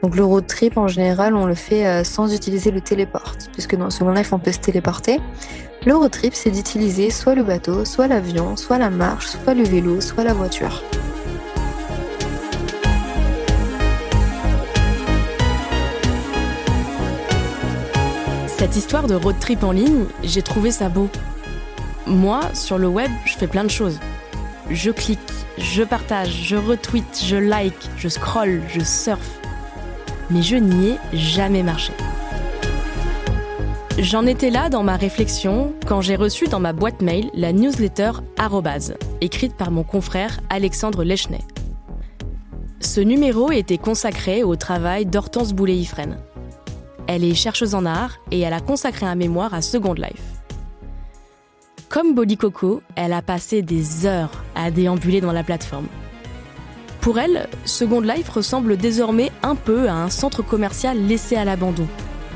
Donc 0.02 0.16
le 0.16 0.24
road 0.24 0.46
trip 0.46 0.76
en 0.76 0.88
général 0.88 1.34
on 1.34 1.46
le 1.46 1.54
fait 1.54 2.04
sans 2.04 2.34
utiliser 2.34 2.70
le 2.70 2.80
téléport, 2.80 3.36
puisque 3.52 3.76
dans 3.76 3.90
Second 3.90 4.12
Life 4.12 4.32
on 4.32 4.38
peut 4.38 4.52
se 4.52 4.58
téléporter. 4.58 5.20
Le 5.84 5.96
road 5.96 6.12
trip, 6.12 6.32
c'est 6.32 6.52
d'utiliser 6.52 7.10
soit 7.10 7.34
le 7.34 7.42
bateau, 7.42 7.84
soit 7.84 8.06
l'avion, 8.06 8.56
soit 8.56 8.78
la 8.78 8.88
marche, 8.88 9.26
soit 9.26 9.52
le 9.52 9.64
vélo, 9.64 10.00
soit 10.00 10.22
la 10.22 10.32
voiture. 10.32 10.80
Cette 18.46 18.76
histoire 18.76 19.08
de 19.08 19.16
road 19.16 19.34
trip 19.40 19.64
en 19.64 19.72
ligne, 19.72 20.04
j'ai 20.22 20.42
trouvé 20.42 20.70
ça 20.70 20.88
beau. 20.88 21.08
Moi, 22.06 22.40
sur 22.54 22.78
le 22.78 22.88
web, 22.88 23.10
je 23.24 23.34
fais 23.34 23.46
plein 23.46 23.64
de 23.64 23.70
choses. 23.70 23.98
Je 24.70 24.90
clique, 24.90 25.20
je 25.58 25.82
partage, 25.82 26.30
je 26.30 26.56
retweet, 26.56 27.22
je 27.24 27.36
like, 27.36 27.88
je 27.96 28.08
scroll, 28.08 28.62
je 28.68 28.80
surfe. 28.80 29.38
Mais 30.30 30.42
je 30.42 30.56
n'y 30.56 30.90
ai 30.90 30.98
jamais 31.12 31.62
marché. 31.62 31.92
J'en 33.98 34.26
étais 34.26 34.50
là 34.50 34.68
dans 34.70 34.82
ma 34.82 34.96
réflexion 34.96 35.74
quand 35.86 36.00
j'ai 36.00 36.16
reçu 36.16 36.46
dans 36.48 36.60
ma 36.60 36.72
boîte 36.72 37.02
mail 37.02 37.30
la 37.34 37.52
newsletter 37.52 38.12
Arrobase, 38.38 38.94
écrite 39.20 39.54
par 39.54 39.70
mon 39.70 39.84
confrère 39.84 40.40
Alexandre 40.48 41.04
Lechnet. 41.04 41.42
Ce 42.80 43.00
numéro 43.00 43.52
était 43.52 43.78
consacré 43.78 44.42
au 44.42 44.56
travail 44.56 45.06
d'Hortense 45.06 45.52
Boulet-Ifren. 45.52 46.16
Elle 47.06 47.22
est 47.22 47.34
chercheuse 47.34 47.74
en 47.74 47.84
art 47.84 48.18
et 48.30 48.40
elle 48.40 48.54
a 48.54 48.60
consacré 48.60 49.06
un 49.06 49.14
mémoire 49.14 49.54
à 49.54 49.60
Second 49.60 49.94
Life. 49.94 50.31
Comme 51.92 52.14
Bolly 52.14 52.38
Coco, 52.38 52.82
elle 52.96 53.12
a 53.12 53.20
passé 53.20 53.60
des 53.60 54.06
heures 54.06 54.30
à 54.54 54.70
déambuler 54.70 55.20
dans 55.20 55.30
la 55.30 55.42
plateforme. 55.42 55.88
Pour 57.02 57.18
elle, 57.18 57.50
Second 57.66 58.00
Life 58.00 58.30
ressemble 58.30 58.78
désormais 58.78 59.30
un 59.42 59.56
peu 59.56 59.90
à 59.90 59.92
un 59.92 60.08
centre 60.08 60.40
commercial 60.42 60.96
laissé 61.06 61.36
à 61.36 61.44
l'abandon 61.44 61.86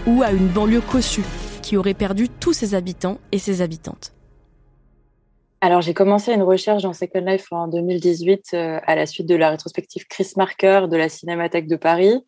ou 0.07 0.23
à 0.23 0.33
une 0.33 0.49
banlieue 0.49 0.83
cossue 0.83 1.25
qui 1.63 1.79
aurait 1.79 1.95
perdu 1.95 2.29
tous 2.29 2.53
ses 2.53 2.75
habitants 2.75 3.19
et 3.33 3.39
ses 3.39 3.63
habitantes 3.63 4.13
alors, 5.63 5.81
j'ai 5.81 5.95
commencé 5.95 6.35
une 6.35 6.43
recherche 6.43 6.83
dans 6.83 6.93
Second 6.93 7.25
Life 7.25 7.51
en 7.51 7.67
2018 7.67 8.51
euh, 8.53 8.79
à 8.87 8.95
la 8.95 9.07
suite 9.07 9.27
de 9.27 9.35
la 9.35 9.49
rétrospective 9.49 10.07
Chris 10.07 10.33
Marker 10.37 10.83
de 10.89 10.97
la 10.97 11.09
Cinémathèque 11.09 11.67
de 11.67 11.77
Paris, 11.77 12.21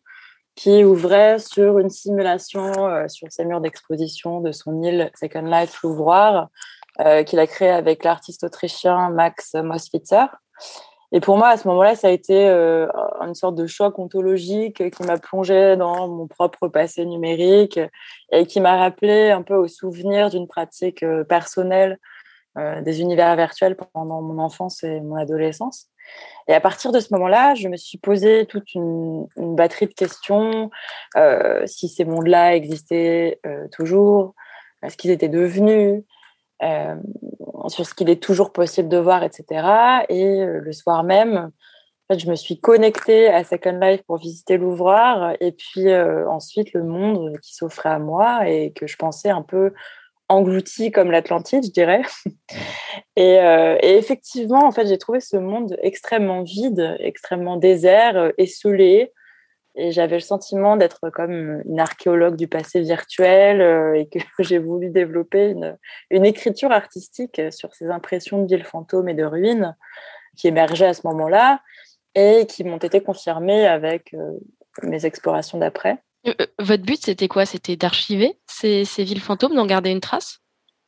qui 0.55 0.83
ouvrait 0.83 1.37
sur 1.37 1.77
une 1.77 1.91
simulation 1.91 2.87
euh, 2.87 3.07
sur 3.07 3.31
ses 3.31 3.45
murs 3.45 3.61
d'exposition 3.61 4.41
de 4.41 4.51
son 4.51 4.81
île 4.81 5.11
Second 5.17 5.43
Life 5.43 5.79
Louvroir, 5.83 6.49
qu'il 7.25 7.39
a 7.39 7.47
créé 7.47 7.69
avec 7.69 8.03
l'artiste 8.03 8.43
autrichien 8.43 9.09
Max 9.09 9.53
Moswitzer. 9.53 10.27
Et 11.11 11.19
pour 11.21 11.37
moi, 11.37 11.49
à 11.49 11.57
ce 11.57 11.67
moment-là, 11.67 11.95
ça 11.95 12.07
a 12.07 12.11
été 12.11 12.47
euh, 12.47 12.87
une 13.21 13.33
sorte 13.33 13.55
de 13.55 13.65
choc 13.65 13.97
ontologique 13.97 14.91
qui 14.91 15.03
m'a 15.03 15.17
plongé 15.17 15.75
dans 15.75 16.07
mon 16.07 16.27
propre 16.27 16.67
passé 16.67 17.03
numérique 17.05 17.79
et 18.31 18.45
qui 18.45 18.61
m'a 18.61 18.77
rappelé 18.77 19.31
un 19.31 19.41
peu 19.41 19.55
au 19.55 19.67
souvenir 19.67 20.29
d'une 20.29 20.47
pratique 20.47 21.01
euh, 21.01 21.23
personnelle 21.23 21.97
euh, 22.59 22.81
des 22.81 23.01
univers 23.01 23.35
virtuels 23.35 23.75
pendant 23.75 24.21
mon 24.21 24.37
enfance 24.37 24.83
et 24.83 25.01
mon 25.01 25.15
adolescence. 25.15 25.87
Et 26.47 26.53
à 26.53 26.61
partir 26.61 26.91
de 26.91 26.99
ce 26.99 27.11
moment-là, 27.13 27.55
je 27.55 27.67
me 27.69 27.77
suis 27.77 27.97
posé 27.97 28.45
toute 28.45 28.73
une, 28.75 29.27
batterie 29.37 29.87
de 29.87 29.93
questions 29.93 30.71
si 31.65 31.87
ces 31.87 32.03
mondes-là 32.03 32.55
existaient 32.55 33.39
toujours, 33.71 34.33
ce 34.87 34.97
qu'ils 34.97 35.11
étaient 35.11 35.29
devenus, 35.29 36.01
euh, 36.01 36.18
sur 36.61 37.85
ce 37.85 37.93
qu'il 37.93 38.09
est 38.09 38.21
toujours 38.21 38.51
possible 38.51 38.89
de 38.89 38.97
voir, 38.97 39.23
etc. 39.23 39.45
Et 40.09 40.23
euh, 40.23 40.59
le 40.59 40.73
soir 40.73 41.03
même, 41.03 41.37
en 41.37 42.13
fait, 42.13 42.19
je 42.19 42.29
me 42.29 42.35
suis 42.35 42.59
connectée 42.59 43.27
à 43.27 43.43
Second 43.43 43.79
Life 43.79 44.01
pour 44.03 44.17
visiter 44.17 44.57
l'ouvroir 44.57 45.33
et 45.39 45.51
puis 45.51 45.89
euh, 45.89 46.27
ensuite 46.29 46.73
le 46.73 46.83
monde 46.83 47.37
qui 47.41 47.55
s'offrait 47.55 47.89
à 47.89 47.99
moi 47.99 48.49
et 48.49 48.71
que 48.73 48.87
je 48.87 48.97
pensais 48.97 49.29
un 49.29 49.41
peu 49.41 49.73
englouti 50.27 50.91
comme 50.91 51.11
l'Atlantide, 51.11 51.65
je 51.65 51.71
dirais. 51.71 52.01
Et, 53.15 53.33
et, 53.33 53.97
effectivement, 53.97 54.65
en 54.65 54.71
fait, 54.71 54.87
j'ai 54.87 54.97
trouvé 54.97 55.19
ce 55.19 55.35
monde 55.35 55.75
extrêmement 55.81 56.41
vide, 56.43 56.95
extrêmement 56.99 57.57
désert, 57.57 58.31
esselé, 58.37 59.11
et 59.79 59.91
j'avais 59.91 60.15
le 60.15 60.21
sentiment 60.21 60.77
d'être 60.77 61.09
comme 61.09 61.61
une 61.65 61.79
archéologue 61.79 62.35
du 62.35 62.47
passé 62.47 62.81
virtuel 62.81 63.61
euh, 63.61 63.93
et 63.93 64.07
que 64.07 64.19
j'ai 64.39 64.59
voulu 64.59 64.89
développer 64.89 65.49
une, 65.49 65.77
une, 66.09 66.25
écriture 66.25 66.71
artistique 66.71 67.41
sur 67.51 67.73
ces 67.73 67.87
impressions 67.87 68.43
de 68.43 68.47
villes 68.47 68.65
fantômes 68.65 69.09
et 69.09 69.13
de 69.13 69.23
ruines 69.23 69.75
qui 70.37 70.47
émergeaient 70.47 70.87
à 70.87 70.93
ce 70.93 71.05
moment-là 71.05 71.61
et 72.15 72.45
qui 72.47 72.63
m'ont 72.63 72.77
été 72.77 73.01
confirmées 73.01 73.67
avec 73.67 74.13
euh, 74.13 74.39
mes 74.83 75.05
explorations 75.05 75.57
d'après. 75.57 76.03
Euh, 76.27 76.33
votre 76.59 76.83
but, 76.83 77.03
c'était 77.03 77.27
quoi? 77.27 77.45
C'était 77.45 77.75
d'archiver 77.75 78.37
ces, 78.47 78.85
ces 78.85 79.03
villes 79.03 79.21
fantômes, 79.21 79.55
d'en 79.55 79.65
garder 79.65 79.89
une 79.89 80.01
trace? 80.01 80.39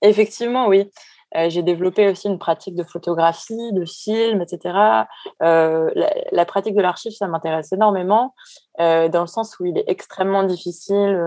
Effectivement, 0.02 0.68
oui. 0.68 0.90
Euh, 1.38 1.50
j'ai 1.50 1.64
développé 1.64 2.10
aussi 2.10 2.28
une 2.28 2.40
pratique 2.40 2.76
de 2.76 2.84
photographie, 2.84 3.72
de 3.74 3.86
film, 3.86 4.42
etc. 4.42 5.06
Euh, 5.42 5.90
la, 6.32 6.46
pratique 6.46 6.76
de 6.76 6.82
l'archive, 6.82 7.14
ça 7.14 7.28
m'intéresse 7.28 7.72
énormément, 7.72 8.36
euh, 8.80 9.08
dans 9.08 9.22
le 9.22 9.28
sens 9.28 9.58
où 9.60 9.66
il 9.66 9.78
est 9.78 9.86
extrêmement 9.88 10.44
difficile 10.44 11.20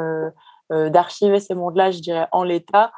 d'archiver 0.70 1.40
ces 1.40 1.54
mondes-là, 1.54 1.90
je 1.90 2.00
dirais, 2.00 2.26
en 2.32 2.42
l'état. 2.42 2.92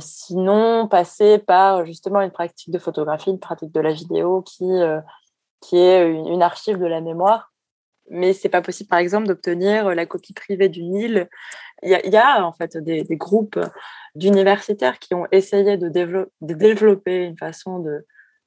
sinon, 0.00 0.88
passer 0.88 1.38
par 1.38 1.84
justement 1.86 2.20
une 2.20 2.30
pratique 2.30 2.72
de 2.72 2.78
photographie, 2.78 3.30
une 3.30 3.38
pratique 3.38 3.72
de 3.72 3.80
la 3.80 3.92
vidéo 3.92 4.42
qui, 4.42 4.66
qui 5.60 5.76
est 5.76 6.10
une, 6.10 6.42
archive 6.42 6.78
de 6.78 6.86
la 6.86 7.00
mémoire 7.00 7.52
mais 8.10 8.32
c'est 8.32 8.48
pas 8.48 8.62
possible, 8.62 8.88
par 8.88 9.00
exemple, 9.00 9.26
d'obtenir 9.26 9.94
la 9.94 10.06
copie 10.06 10.32
privée 10.32 10.70
d'une 10.70 10.94
île. 10.94 11.28
Il 11.82 11.90
y, 11.90 12.16
a, 12.16 12.44
en 12.44 12.52
fait 12.52 12.76
des, 12.76 13.04
groupes 13.10 13.58
d'universitaires 14.14 14.98
qui 14.98 15.14
ont 15.14 15.26
essayé 15.30 15.76
de, 15.76 15.88
développer 16.40 17.24
une 17.24 17.36
façon 17.36 17.84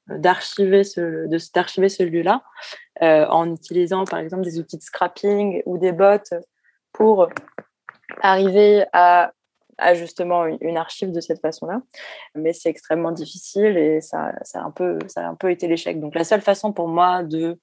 d'archiver 0.07 0.83
ce, 0.83 1.27
d'archiver 1.53 1.87
ce 1.87 2.03
lieu-là 2.03 2.43
en 2.99 3.53
utilisant 3.53 4.03
par 4.03 4.19
exemple 4.19 4.43
des 4.43 4.59
outils 4.59 4.77
de 4.77 4.83
scrapping 4.83 5.61
ou 5.65 5.77
des 5.77 5.93
bots 5.93 6.17
pour 6.91 7.29
arriver 8.21 8.85
à, 8.91 9.31
à 9.81 9.95
justement 9.95 10.45
une, 10.45 10.77
archive 10.77 11.11
de 11.11 11.19
cette 11.19 11.41
façon-là. 11.41 11.81
Mais 12.35 12.53
c'est 12.53 12.69
extrêmement 12.69 13.11
difficile 13.11 13.77
et 13.77 13.99
ça, 13.99 14.33
ça, 14.43 14.61
a 14.61 14.63
un 14.63 14.71
peu, 14.71 14.99
ça 15.07 15.25
a 15.25 15.29
un 15.29 15.35
peu 15.35 15.51
été 15.51 15.67
l'échec. 15.67 15.99
Donc 15.99 16.15
la 16.15 16.23
seule 16.23 16.41
façon 16.41 16.71
pour 16.71 16.87
moi 16.87 17.23
de 17.23 17.59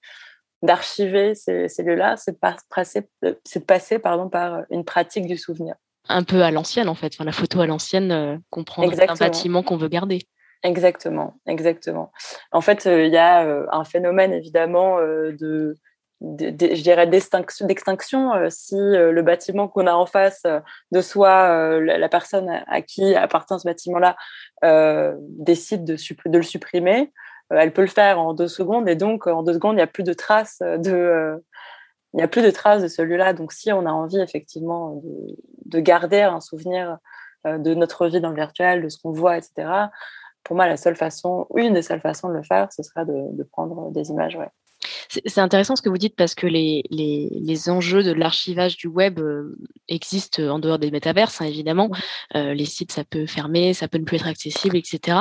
d'archiver 0.62 1.35
ces, 1.35 1.68
ces 1.68 1.83
lieux-là, 1.83 2.16
c'est 2.16 2.33
de 2.33 2.38
passer, 2.71 3.09
de 3.23 3.59
passer 3.66 3.99
pardon, 3.99 4.29
par 4.29 4.62
une 4.71 4.85
pratique 4.85 5.27
du 5.27 5.37
souvenir. 5.37 5.75
Un 6.09 6.25
peu 6.25 6.42
à 6.42 6.51
l'ancienne, 6.51 6.88
en 6.88 6.94
fait. 6.94 7.12
Enfin, 7.14 7.25
la 7.25 7.33
photo 7.33 7.61
à 7.61 7.66
l'ancienne, 7.66 8.11
euh, 8.11 8.37
comprendre 8.51 8.92
un 8.92 9.14
bâtiment 9.14 9.62
qu'on 9.62 9.77
veut 9.77 9.88
garder. 9.88 10.21
Exactement, 10.62 11.35
exactement. 11.47 12.11
En 12.51 12.61
fait, 12.61 12.87
euh, 12.87 13.05
il 13.05 13.12
y 13.12 13.18
a 13.18 13.44
euh, 13.44 13.66
un 13.71 13.85
phénomène 13.85 14.33
évidemment 14.33 14.99
de, 15.01 15.77
je 16.21 16.83
dirais 16.83 17.07
d'extinction 17.07 18.33
si 18.49 18.75
le 18.75 19.21
bâtiment 19.21 19.68
qu'on 19.68 19.87
a 19.87 19.92
en 19.92 20.07
face 20.07 20.42
de 20.90 21.01
soi, 21.01 21.79
la, 21.79 22.09
personne 22.09 22.51
à 22.66 22.83
qui 22.83 23.14
appartient 23.14 23.55
ce 23.57 23.68
bâtiment-là, 23.68 24.16
décide 25.21 25.85
de, 25.85 25.94
de, 25.94 26.38
le 26.38 26.42
supprimer. 26.42 27.12
Euh, 27.52 27.56
elle 27.58 27.72
peut 27.72 27.82
le 27.82 27.88
faire 27.88 28.20
en 28.20 28.34
deux 28.34 28.48
secondes 28.48 28.88
et 28.88 28.96
donc 28.96 29.26
en 29.26 29.42
deux 29.42 29.54
secondes, 29.54 29.74
il 29.74 29.76
n'y 29.76 29.82
a 29.82 29.87
plus 29.87 30.04
de 30.04 30.12
traces 30.12 30.58
de, 30.61 30.92
euh, 30.92 31.38
il 32.14 32.18
n'y 32.18 32.22
a 32.22 32.28
plus 32.28 32.42
de 32.42 32.50
traces 32.50 32.82
de 32.82 32.88
celui-là. 32.88 33.32
Donc 33.32 33.52
si 33.52 33.72
on 33.72 33.87
a 33.87 33.90
envie 33.90 34.20
effectivement 34.20 35.02
de, 35.66 35.80
garder 35.80 36.22
un 36.22 36.40
souvenir 36.40 36.98
euh, 37.46 37.58
de 37.58 37.74
notre 37.74 38.06
vie 38.08 38.20
dans 38.20 38.30
le 38.30 38.37
virtuel, 38.37 38.82
de 38.82 38.88
ce 38.88 38.98
qu'on 38.98 39.12
voit, 39.12 39.37
etc. 39.37 39.90
Pour 40.44 40.56
moi, 40.56 40.66
la 40.66 40.76
seule 40.76 40.96
façon, 40.96 41.46
une 41.54 41.74
des 41.74 41.82
seules 41.82 42.00
façons 42.00 42.28
de 42.28 42.34
le 42.34 42.42
faire, 42.42 42.72
ce 42.72 42.82
sera 42.82 43.04
de, 43.04 43.42
prendre 43.52 43.90
des 43.90 44.11
images. 44.11 44.37
Ouais. 44.37 44.48
C'est 45.09 45.40
intéressant 45.40 45.75
ce 45.75 45.83
que 45.83 45.88
vous 45.88 45.99
dites 45.99 46.16
parce 46.16 46.35
que 46.35 46.47
les, 46.47 46.83
les, 46.90 47.31
les 47.33 47.71
enjeux 47.71 48.03
de 48.03 48.12
l'archivage 48.12 48.77
du 48.77 48.88
web 48.88 49.18
euh, 49.18 49.57
existent 49.88 50.42
en 50.42 50.59
dehors 50.59 50.79
des 50.79 50.90
métaverses, 50.90 51.40
hein, 51.40 51.47
évidemment. 51.47 51.90
Euh, 52.35 52.53
les 52.53 52.66
sites, 52.66 52.92
ça 52.92 53.05
peut 53.05 53.27
fermer, 53.27 53.73
ça 53.73 53.88
peut 53.88 53.99
ne 53.99 54.05
plus 54.05 54.16
être 54.16 54.27
accessible, 54.27 54.77
etc. 54.77 55.18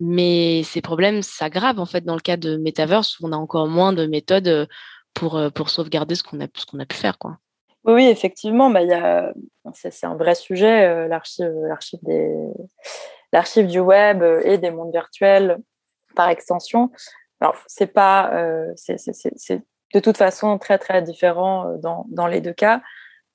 Mais 0.00 0.62
ces 0.64 0.80
problèmes 0.80 1.22
s'aggravent 1.22 1.78
en 1.78 1.86
fait 1.86 2.04
dans 2.04 2.14
le 2.14 2.20
cas 2.20 2.36
de 2.36 2.56
métaverse 2.56 3.20
où 3.20 3.28
on 3.28 3.32
a 3.32 3.36
encore 3.36 3.68
moins 3.68 3.92
de 3.92 4.06
méthodes 4.06 4.48
euh, 4.48 4.66
pour, 5.14 5.40
pour 5.54 5.70
sauvegarder 5.70 6.14
ce 6.14 6.22
qu'on 6.22 6.40
a, 6.40 6.46
ce 6.54 6.66
qu'on 6.66 6.80
a 6.80 6.86
pu 6.86 6.96
faire. 6.96 7.18
Quoi. 7.18 7.38
Oui, 7.84 8.06
effectivement, 8.06 8.70
bah, 8.70 8.82
y 8.82 8.92
a, 8.92 9.32
c'est, 9.72 10.04
un 10.04 10.16
vrai 10.16 10.34
sujet, 10.34 11.08
l'archive, 11.08 11.50
l'archive, 11.66 11.98
des, 12.02 12.34
l'archive 13.32 13.66
du 13.66 13.80
web 13.80 14.22
et 14.44 14.58
des 14.58 14.70
mondes 14.70 14.92
virtuels 14.92 15.58
par 16.14 16.28
extension. 16.28 16.90
Alors, 17.40 17.56
c'est 17.66 17.92
pas, 17.92 18.32
euh, 18.34 18.72
c'est 18.76 19.62
de 19.94 20.00
toute 20.00 20.16
façon 20.16 20.58
très 20.58 20.78
très 20.78 21.02
différent 21.02 21.68
euh, 21.68 21.78
dans, 21.78 22.06
dans 22.10 22.26
les 22.26 22.40
deux 22.40 22.52
cas. 22.52 22.82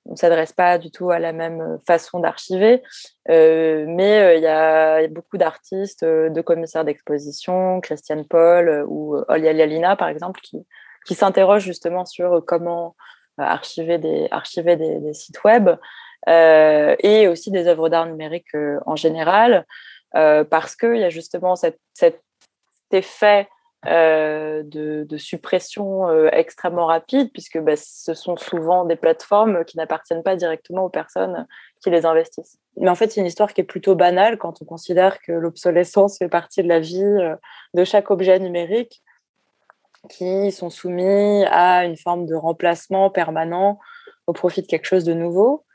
On 0.05 0.17
s'adresse 0.17 0.51
pas 0.51 0.77
du 0.77 0.91
tout 0.91 1.11
à 1.11 1.19
la 1.19 1.31
même 1.31 1.79
façon 1.87 2.19
d'archiver, 2.19 2.83
euh, 3.29 3.85
mais 3.87 4.35
il 4.37 4.43
y, 4.43 4.47
a 4.47 5.07
beaucoup 5.07 5.37
d'artistes, 5.37 6.03
de 6.03 6.41
commissaires 6.41 6.83
d'exposition, 6.83 7.79
Christiane 7.79 8.25
Paul 8.27 8.83
ou 8.89 9.15
Olia 9.29 9.53
Lialina 9.53 9.95
par 9.95 10.09
exemple, 10.09 10.41
qui, 10.41 10.57
qui 11.05 11.15
s'interrogent 11.15 11.63
justement 11.63 12.03
sur 12.03 12.43
comment 12.45 12.97
archiver 13.37 13.97
des, 13.97 14.27
archiver 14.29 14.75
des, 14.75 15.13
sites 15.13 15.41
web 15.45 15.69
et 16.27 17.29
aussi 17.29 17.49
des 17.49 17.67
œuvres 17.67 17.87
d'art 17.87 18.05
numérique 18.05 18.53
en 18.85 18.97
général, 18.97 19.65
parce 20.11 20.75
qu'il 20.75 20.97
y 20.97 21.05
a 21.05 21.09
justement 21.09 21.55
cette, 21.55 21.79
cet 21.93 22.21
effet 22.91 23.47
euh, 23.85 24.63
de, 24.63 25.17
suppression 25.17 26.07
euh, 26.07 26.29
extrêmement 26.31 26.85
rapide, 26.85 27.31
puisque 27.33 27.59
bah, 27.59 27.75
ce 27.75 28.13
sont 28.13 28.37
souvent 28.37 28.85
des 28.85 28.95
plateformes 28.95 29.65
qui 29.65 29.77
n'appartiennent 29.77 30.23
pas 30.23 30.35
directement 30.35 30.85
aux 30.85 30.89
personnes 30.89 31.45
qui 31.81 31.89
les 31.89 32.05
investissent. 32.05 32.57
Mais 32.77 32.89
en 32.89 32.95
fait, 32.95 33.11
c'est 33.11 33.19
une 33.19 33.27
histoire 33.27 33.53
qui 33.53 33.61
est 33.61 33.65
plutôt 33.65 33.95
banale 33.95 34.37
quand 34.37 34.61
on 34.61 34.65
considère 34.65 35.21
que 35.21 35.33
l'obsolescence 35.33 36.17
fait 36.17 36.29
partie 36.29 36.63
de 36.63 36.69
la 36.69 36.79
vie 36.79 37.03
euh, 37.03 37.35
de 37.73 37.83
chaque 37.83 38.09
objet 38.09 38.39
numérique, 38.39 39.03
qui 40.09 40.51
sont 40.51 40.69
soumis 40.69 41.45
à 41.45 41.85
une 41.85 41.97
forme 41.97 42.25
de 42.25 42.35
remplacement 42.35 43.09
permanent 43.09 43.79
au 44.27 44.33
profit 44.33 44.61
de 44.61 44.67
quelque 44.67 44.85
chose 44.85 45.03
de 45.03 45.13
nouveau. 45.13 45.65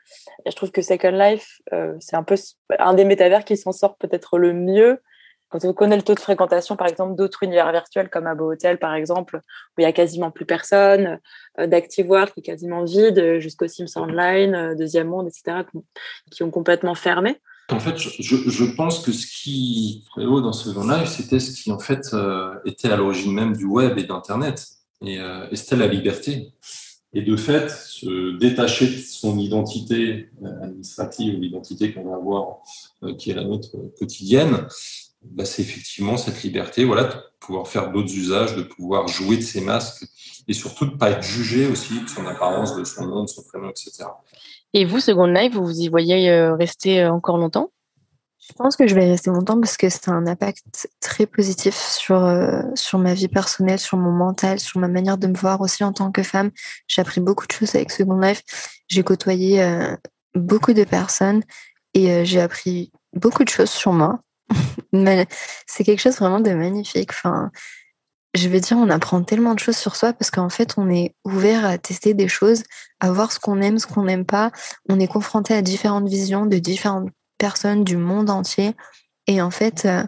Et 0.45 0.51
je 0.51 0.55
trouve 0.55 0.71
que 0.71 0.81
Second 0.81 1.11
Life, 1.11 1.61
c'est 1.99 2.15
un 2.15 2.23
peu 2.23 2.35
un 2.77 2.93
des 2.93 3.05
métavers 3.05 3.43
qui 3.43 3.57
s'en 3.57 3.71
sort 3.71 3.97
peut-être 3.97 4.37
le 4.37 4.53
mieux 4.53 5.01
quand 5.49 5.65
on 5.65 5.73
connaît 5.73 5.95
le 5.95 6.03
taux 6.03 6.13
de 6.13 6.19
fréquentation, 6.19 6.75
par 6.75 6.87
exemple, 6.87 7.15
d'autres 7.15 7.43
univers 7.43 7.71
virtuels 7.71 8.09
comme 8.09 8.27
Abo 8.27 8.51
Hotel, 8.51 8.77
par 8.77 8.93
exemple, 8.93 9.37
où 9.37 9.81
il 9.81 9.83
y 9.83 9.85
a 9.85 9.91
quasiment 9.91 10.29
plus 10.29 10.45
personne, 10.45 11.19
euh, 11.59 11.65
d'Active 11.65 12.09
World 12.09 12.31
qui 12.33 12.41
est 12.41 12.43
quasiment 12.43 12.83
vide, 12.83 13.39
jusqu'au 13.39 13.67
Sims 13.67 13.87
Online, 13.95 14.53
euh, 14.53 14.75
Deuxième 14.75 15.07
Monde, 15.07 15.27
etc., 15.27 15.63
qui 16.31 16.43
ont 16.43 16.51
complètement 16.51 16.95
fermé. 16.95 17.37
En 17.71 17.79
fait, 17.79 17.97
je, 17.97 18.75
pense 18.75 18.99
que 18.99 19.11
ce 19.11 19.27
qui 19.27 20.03
prévaut 20.09 20.41
dans 20.41 20.53
ce 20.53 20.69
Life, 20.69 21.09
c'était 21.09 21.39
ce 21.39 21.51
qui, 21.51 21.71
en 21.71 21.79
fait, 21.79 22.13
euh, 22.13 22.55
était 22.65 22.89
à 22.89 22.97
l'origine 22.97 23.33
même 23.33 23.55
du 23.55 23.65
web 23.65 23.97
et 23.97 24.03
d'Internet. 24.03 24.67
Et, 25.01 25.15
et 25.15 25.55
c'était 25.55 25.77
la 25.77 25.87
liberté. 25.87 26.51
Et 27.13 27.21
de 27.21 27.37
fait, 27.37 27.69
se 27.69 28.37
détacher 28.37 28.87
de 28.87 28.97
son 28.97 29.39
identité 29.39 30.29
administrative 30.61 31.37
ou 31.37 31.41
l'identité 31.41 31.93
qu'on 31.93 32.03
va 32.03 32.15
avoir, 32.15 32.57
qui 33.17 33.31
est 33.31 33.33
la 33.33 33.45
nôtre 33.45 33.69
quotidienne, 33.97 34.67
bah, 35.21 35.45
c'est 35.45 35.61
effectivement 35.61 36.17
cette 36.17 36.41
liberté, 36.43 36.85
voilà, 36.85 37.03
de 37.05 37.15
pouvoir 37.39 37.67
faire 37.67 37.91
d'autres 37.91 38.13
usages, 38.13 38.55
de 38.55 38.63
pouvoir 38.63 39.07
jouer 39.07 39.37
de 39.37 39.41
ses 39.41 39.61
masques 39.61 40.05
et 40.47 40.53
surtout 40.53 40.85
de 40.85 40.91
ne 40.91 40.97
pas 40.97 41.11
être 41.11 41.23
jugé 41.23 41.67
aussi 41.67 42.01
de 42.01 42.07
son 42.07 42.25
apparence, 42.25 42.75
de 42.75 42.83
son 42.83 43.05
nom, 43.05 43.23
de 43.23 43.29
son 43.29 43.43
prénom, 43.43 43.69
etc. 43.69 44.05
Et 44.73 44.85
vous, 44.85 44.99
Second 44.99 45.25
Life, 45.25 45.55
vous 45.55 45.79
y 45.79 45.89
voyez 45.89 46.29
euh, 46.29 46.55
rester 46.55 47.01
euh, 47.01 47.11
encore 47.11 47.37
longtemps? 47.37 47.71
Je 48.39 48.53
pense 48.53 48.75
que 48.75 48.87
je 48.87 48.95
vais 48.95 49.05
rester 49.05 49.29
longtemps 49.29 49.59
parce 49.59 49.77
que 49.77 49.89
c'est 49.89 50.09
un 50.09 50.25
impact 50.25 50.89
très 51.01 51.27
positif 51.27 51.75
sur, 51.75 52.23
euh, 52.23 52.61
sur 52.73 52.97
ma 52.97 53.13
vie 53.13 53.27
personnelle, 53.27 53.77
sur 53.77 53.97
mon 53.97 54.11
mental, 54.11 54.59
sur 54.59 54.79
ma 54.79 54.87
manière 54.87 55.17
de 55.17 55.27
me 55.27 55.35
voir 55.35 55.61
aussi 55.61 55.83
en 55.83 55.93
tant 55.93 56.11
que 56.11 56.23
femme. 56.23 56.49
J'ai 56.87 57.01
appris 57.01 57.21
beaucoup 57.21 57.45
de 57.45 57.51
choses 57.51 57.75
avec 57.75 57.91
Second 57.91 58.19
Life. 58.19 58.41
J'ai 58.87 59.03
côtoyé 59.03 59.63
beaucoup 60.33 60.73
de 60.73 60.83
personnes 60.83 61.43
et 61.93 62.25
j'ai 62.25 62.41
appris 62.41 62.91
beaucoup 63.13 63.43
de 63.43 63.49
choses 63.49 63.69
sur 63.69 63.93
moi 63.93 64.19
c'est 65.65 65.83
quelque 65.83 66.01
chose 66.01 66.17
vraiment 66.17 66.39
de 66.39 66.51
magnifique. 66.51 67.11
Enfin, 67.11 67.51
je 68.35 68.47
veux 68.47 68.59
dire, 68.59 68.77
on 68.77 68.89
apprend 68.89 69.23
tellement 69.23 69.53
de 69.53 69.59
choses 69.59 69.77
sur 69.77 69.95
soi 69.95 70.13
parce 70.13 70.31
qu'en 70.31 70.49
fait, 70.49 70.75
on 70.77 70.89
est 70.89 71.15
ouvert 71.25 71.65
à 71.65 71.77
tester 71.77 72.13
des 72.13 72.27
choses, 72.27 72.63
à 72.99 73.11
voir 73.11 73.31
ce 73.31 73.39
qu'on 73.39 73.61
aime, 73.61 73.79
ce 73.79 73.87
qu'on 73.87 74.03
n'aime 74.03 74.25
pas. 74.25 74.51
On 74.87 74.99
est 74.99 75.07
confronté 75.07 75.53
à 75.53 75.61
différentes 75.61 76.07
visions 76.07 76.45
de 76.45 76.57
différentes 76.57 77.09
personnes 77.37 77.83
du 77.83 77.97
monde 77.97 78.29
entier. 78.29 78.75
Et 79.27 79.41
en 79.41 79.49
fait, 79.51 79.85
euh, 79.85 80.03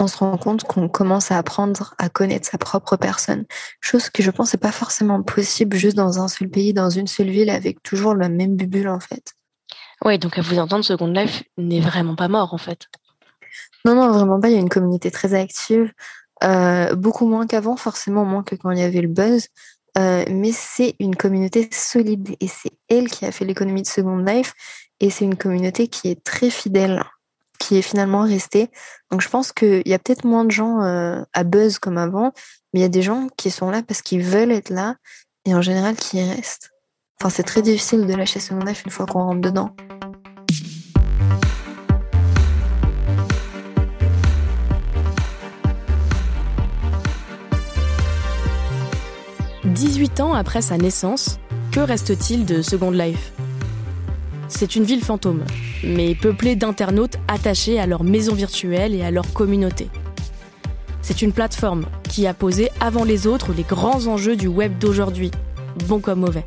on 0.00 0.06
se 0.06 0.16
rend 0.18 0.36
compte 0.36 0.64
qu'on 0.64 0.88
commence 0.88 1.30
à 1.30 1.38
apprendre 1.38 1.94
à 1.98 2.08
connaître 2.08 2.48
sa 2.48 2.58
propre 2.58 2.96
personne. 2.96 3.44
Chose 3.80 4.10
que 4.10 4.22
je 4.22 4.30
pense 4.30 4.52
n'est 4.52 4.60
pas 4.60 4.72
forcément 4.72 5.22
possible 5.22 5.76
juste 5.76 5.96
dans 5.96 6.18
un 6.20 6.28
seul 6.28 6.48
pays, 6.48 6.72
dans 6.72 6.90
une 6.90 7.06
seule 7.06 7.30
ville, 7.30 7.50
avec 7.50 7.82
toujours 7.82 8.14
la 8.14 8.28
même 8.28 8.56
bubule, 8.56 8.88
en 8.88 9.00
fait. 9.00 9.34
Oui, 10.04 10.18
donc 10.18 10.38
à 10.38 10.42
vous 10.42 10.58
entendre, 10.58 10.84
Second 10.84 11.06
Life 11.06 11.44
n'est 11.56 11.80
vraiment 11.80 12.16
pas 12.16 12.28
mort, 12.28 12.52
en 12.52 12.58
fait. 12.58 12.88
Non, 13.84 13.94
non, 13.94 14.10
vraiment 14.10 14.40
pas. 14.40 14.48
Il 14.48 14.54
y 14.54 14.56
a 14.56 14.60
une 14.60 14.68
communauté 14.68 15.10
très 15.10 15.34
active. 15.34 15.92
Euh, 16.42 16.94
beaucoup 16.94 17.26
moins 17.26 17.46
qu'avant, 17.46 17.76
forcément 17.76 18.24
moins 18.24 18.42
que 18.42 18.54
quand 18.54 18.70
il 18.70 18.78
y 18.78 18.82
avait 18.82 19.00
le 19.00 19.08
buzz. 19.08 19.48
Euh, 19.96 20.24
mais 20.28 20.50
c'est 20.52 20.96
une 20.98 21.14
communauté 21.14 21.68
solide 21.70 22.34
et 22.40 22.48
c'est 22.48 22.72
elle 22.88 23.08
qui 23.08 23.26
a 23.26 23.32
fait 23.32 23.44
l'économie 23.44 23.82
de 23.82 23.86
Second 23.86 24.16
Life 24.16 24.52
et 24.98 25.08
c'est 25.08 25.24
une 25.24 25.36
communauté 25.36 25.86
qui 25.86 26.08
est 26.08 26.22
très 26.24 26.50
fidèle, 26.50 27.04
qui 27.60 27.76
est 27.76 27.82
finalement 27.82 28.22
restée. 28.22 28.70
Donc 29.12 29.20
je 29.20 29.28
pense 29.28 29.52
qu'il 29.52 29.86
y 29.86 29.94
a 29.94 29.98
peut-être 30.00 30.24
moins 30.24 30.44
de 30.44 30.50
gens 30.50 30.82
euh, 30.82 31.22
à 31.32 31.44
buzz 31.44 31.78
comme 31.78 31.96
avant, 31.96 32.32
mais 32.72 32.80
il 32.80 32.82
y 32.82 32.86
a 32.86 32.88
des 32.88 33.02
gens 33.02 33.28
qui 33.36 33.52
sont 33.52 33.70
là 33.70 33.82
parce 33.84 34.02
qu'ils 34.02 34.22
veulent 34.22 34.50
être 34.50 34.70
là 34.70 34.96
et 35.44 35.54
en 35.54 35.62
général 35.62 35.94
qui 35.94 36.18
y 36.18 36.28
restent. 36.28 36.70
Enfin, 37.20 37.30
c'est 37.30 37.44
très 37.44 37.62
difficile 37.62 38.06
de 38.06 38.14
lâcher 38.14 38.40
Second 38.40 38.64
Life 38.64 38.84
une 38.84 38.90
fois 38.90 39.06
qu'on 39.06 39.22
rentre 39.22 39.40
dedans. 39.40 39.76
18 49.74 50.20
ans 50.20 50.34
après 50.34 50.62
sa 50.62 50.78
naissance, 50.78 51.40
que 51.72 51.80
reste-t-il 51.80 52.46
de 52.46 52.62
Second 52.62 52.92
Life? 52.92 53.32
C'est 54.46 54.76
une 54.76 54.84
ville 54.84 55.02
fantôme, 55.02 55.42
mais 55.82 56.14
peuplée 56.14 56.54
d'internautes 56.54 57.18
attachés 57.26 57.80
à 57.80 57.86
leur 57.86 58.04
maison 58.04 58.34
virtuelle 58.34 58.94
et 58.94 59.02
à 59.02 59.10
leur 59.10 59.32
communauté. 59.32 59.88
C'est 61.02 61.22
une 61.22 61.32
plateforme 61.32 61.86
qui 62.08 62.28
a 62.28 62.34
posé 62.34 62.70
avant 62.78 63.02
les 63.02 63.26
autres 63.26 63.52
les 63.52 63.64
grands 63.64 64.06
enjeux 64.06 64.36
du 64.36 64.46
web 64.46 64.78
d'aujourd'hui, 64.78 65.32
bon 65.88 65.98
comme 65.98 66.20
mauvais. 66.20 66.46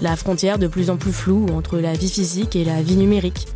La 0.00 0.14
frontière 0.14 0.58
de 0.58 0.68
plus 0.68 0.90
en 0.90 0.96
plus 0.96 1.12
floue 1.12 1.46
entre 1.52 1.78
la 1.78 1.94
vie 1.94 2.10
physique 2.10 2.54
et 2.54 2.64
la 2.64 2.80
vie 2.80 2.96
numérique. 2.96 3.48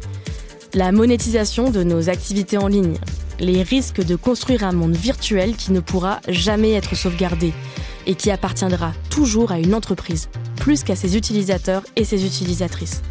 La 0.74 0.90
monétisation 0.90 1.70
de 1.70 1.84
nos 1.84 2.08
activités 2.08 2.58
en 2.58 2.66
ligne, 2.66 2.96
les 3.38 3.62
risques 3.62 4.04
de 4.04 4.16
construire 4.16 4.64
un 4.64 4.72
monde 4.72 4.96
virtuel 4.96 5.54
qui 5.54 5.70
ne 5.70 5.78
pourra 5.78 6.20
jamais 6.26 6.72
être 6.72 6.96
sauvegardé 6.96 7.52
et 8.08 8.14
qui 8.14 8.32
appartiendra 8.32 8.92
toujours 9.10 9.52
à 9.52 9.60
une 9.60 9.74
entreprise, 9.74 10.28
plus 10.56 10.82
qu'à 10.82 10.96
ses 10.96 11.16
utilisateurs 11.16 11.84
et 11.94 12.04
ses 12.04 12.26
utilisatrices. 12.26 13.02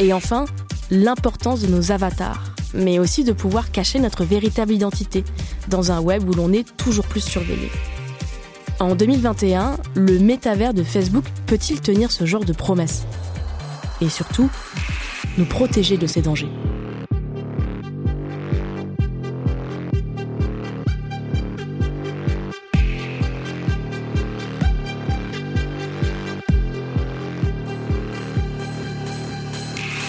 Et 0.00 0.12
enfin, 0.12 0.46
l'importance 0.90 1.60
de 1.60 1.68
nos 1.68 1.92
avatars, 1.92 2.42
mais 2.74 2.98
aussi 2.98 3.22
de 3.22 3.32
pouvoir 3.32 3.70
cacher 3.70 4.00
notre 4.00 4.24
véritable 4.24 4.72
identité 4.72 5.22
dans 5.68 5.92
un 5.92 6.00
web 6.00 6.28
où 6.28 6.32
l'on 6.32 6.52
est 6.52 6.76
toujours 6.76 7.06
plus 7.06 7.20
surveillé. 7.20 7.70
En 8.80 8.96
2021, 8.96 9.76
le 9.94 10.18
métavers 10.18 10.74
de 10.74 10.82
Facebook 10.82 11.24
peut-il 11.46 11.80
tenir 11.80 12.10
ce 12.10 12.24
genre 12.24 12.44
de 12.44 12.54
promesses 12.54 13.04
Et 14.00 14.08
surtout, 14.08 14.50
nous 15.38 15.44
protéger 15.44 15.98
de 15.98 16.06
ces 16.06 16.22
dangers 16.22 16.50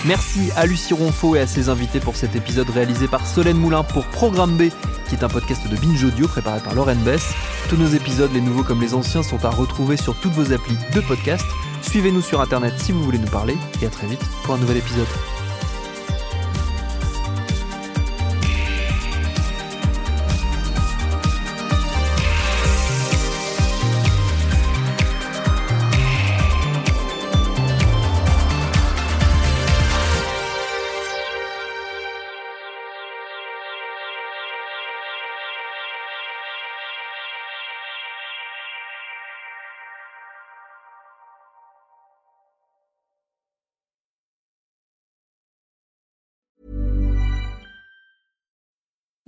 Merci 0.05 0.51
à 0.57 0.65
Lucie 0.65 0.93
Ronfaux 0.93 1.35
et 1.35 1.39
à 1.39 1.47
ses 1.47 1.69
invités 1.69 2.01
pour 2.01 2.17
cet 2.17 2.35
épisode 2.35 2.69
réalisé 2.69 3.07
par 3.07 3.25
Solène 3.25 3.57
Moulin 3.57 3.83
pour 3.83 4.05
Programme 4.07 4.57
B, 4.57 4.63
qui 5.07 5.15
est 5.15 5.23
un 5.23 5.29
podcast 5.29 5.65
de 5.65 5.77
Binge 5.77 6.03
Audio 6.03 6.27
préparé 6.27 6.59
par 6.59 6.75
Lauren 6.75 6.97
Bess. 7.05 7.33
Tous 7.69 7.77
nos 7.77 7.87
épisodes, 7.87 8.31
les 8.33 8.41
nouveaux 8.41 8.63
comme 8.63 8.81
les 8.81 8.93
anciens, 8.93 9.23
sont 9.23 9.45
à 9.45 9.49
retrouver 9.49 9.95
sur 9.95 10.19
toutes 10.19 10.33
vos 10.33 10.51
applis 10.51 10.77
de 10.93 10.99
podcast. 10.99 11.45
Suivez-nous 11.81 12.21
sur 12.21 12.41
internet 12.41 12.73
si 12.77 12.91
vous 12.91 13.03
voulez 13.03 13.19
nous 13.19 13.31
parler 13.31 13.55
et 13.81 13.85
à 13.85 13.89
très 13.89 14.07
vite 14.07 14.23
pour 14.43 14.55
un 14.55 14.57
nouvel 14.57 14.77
épisode. 14.77 15.07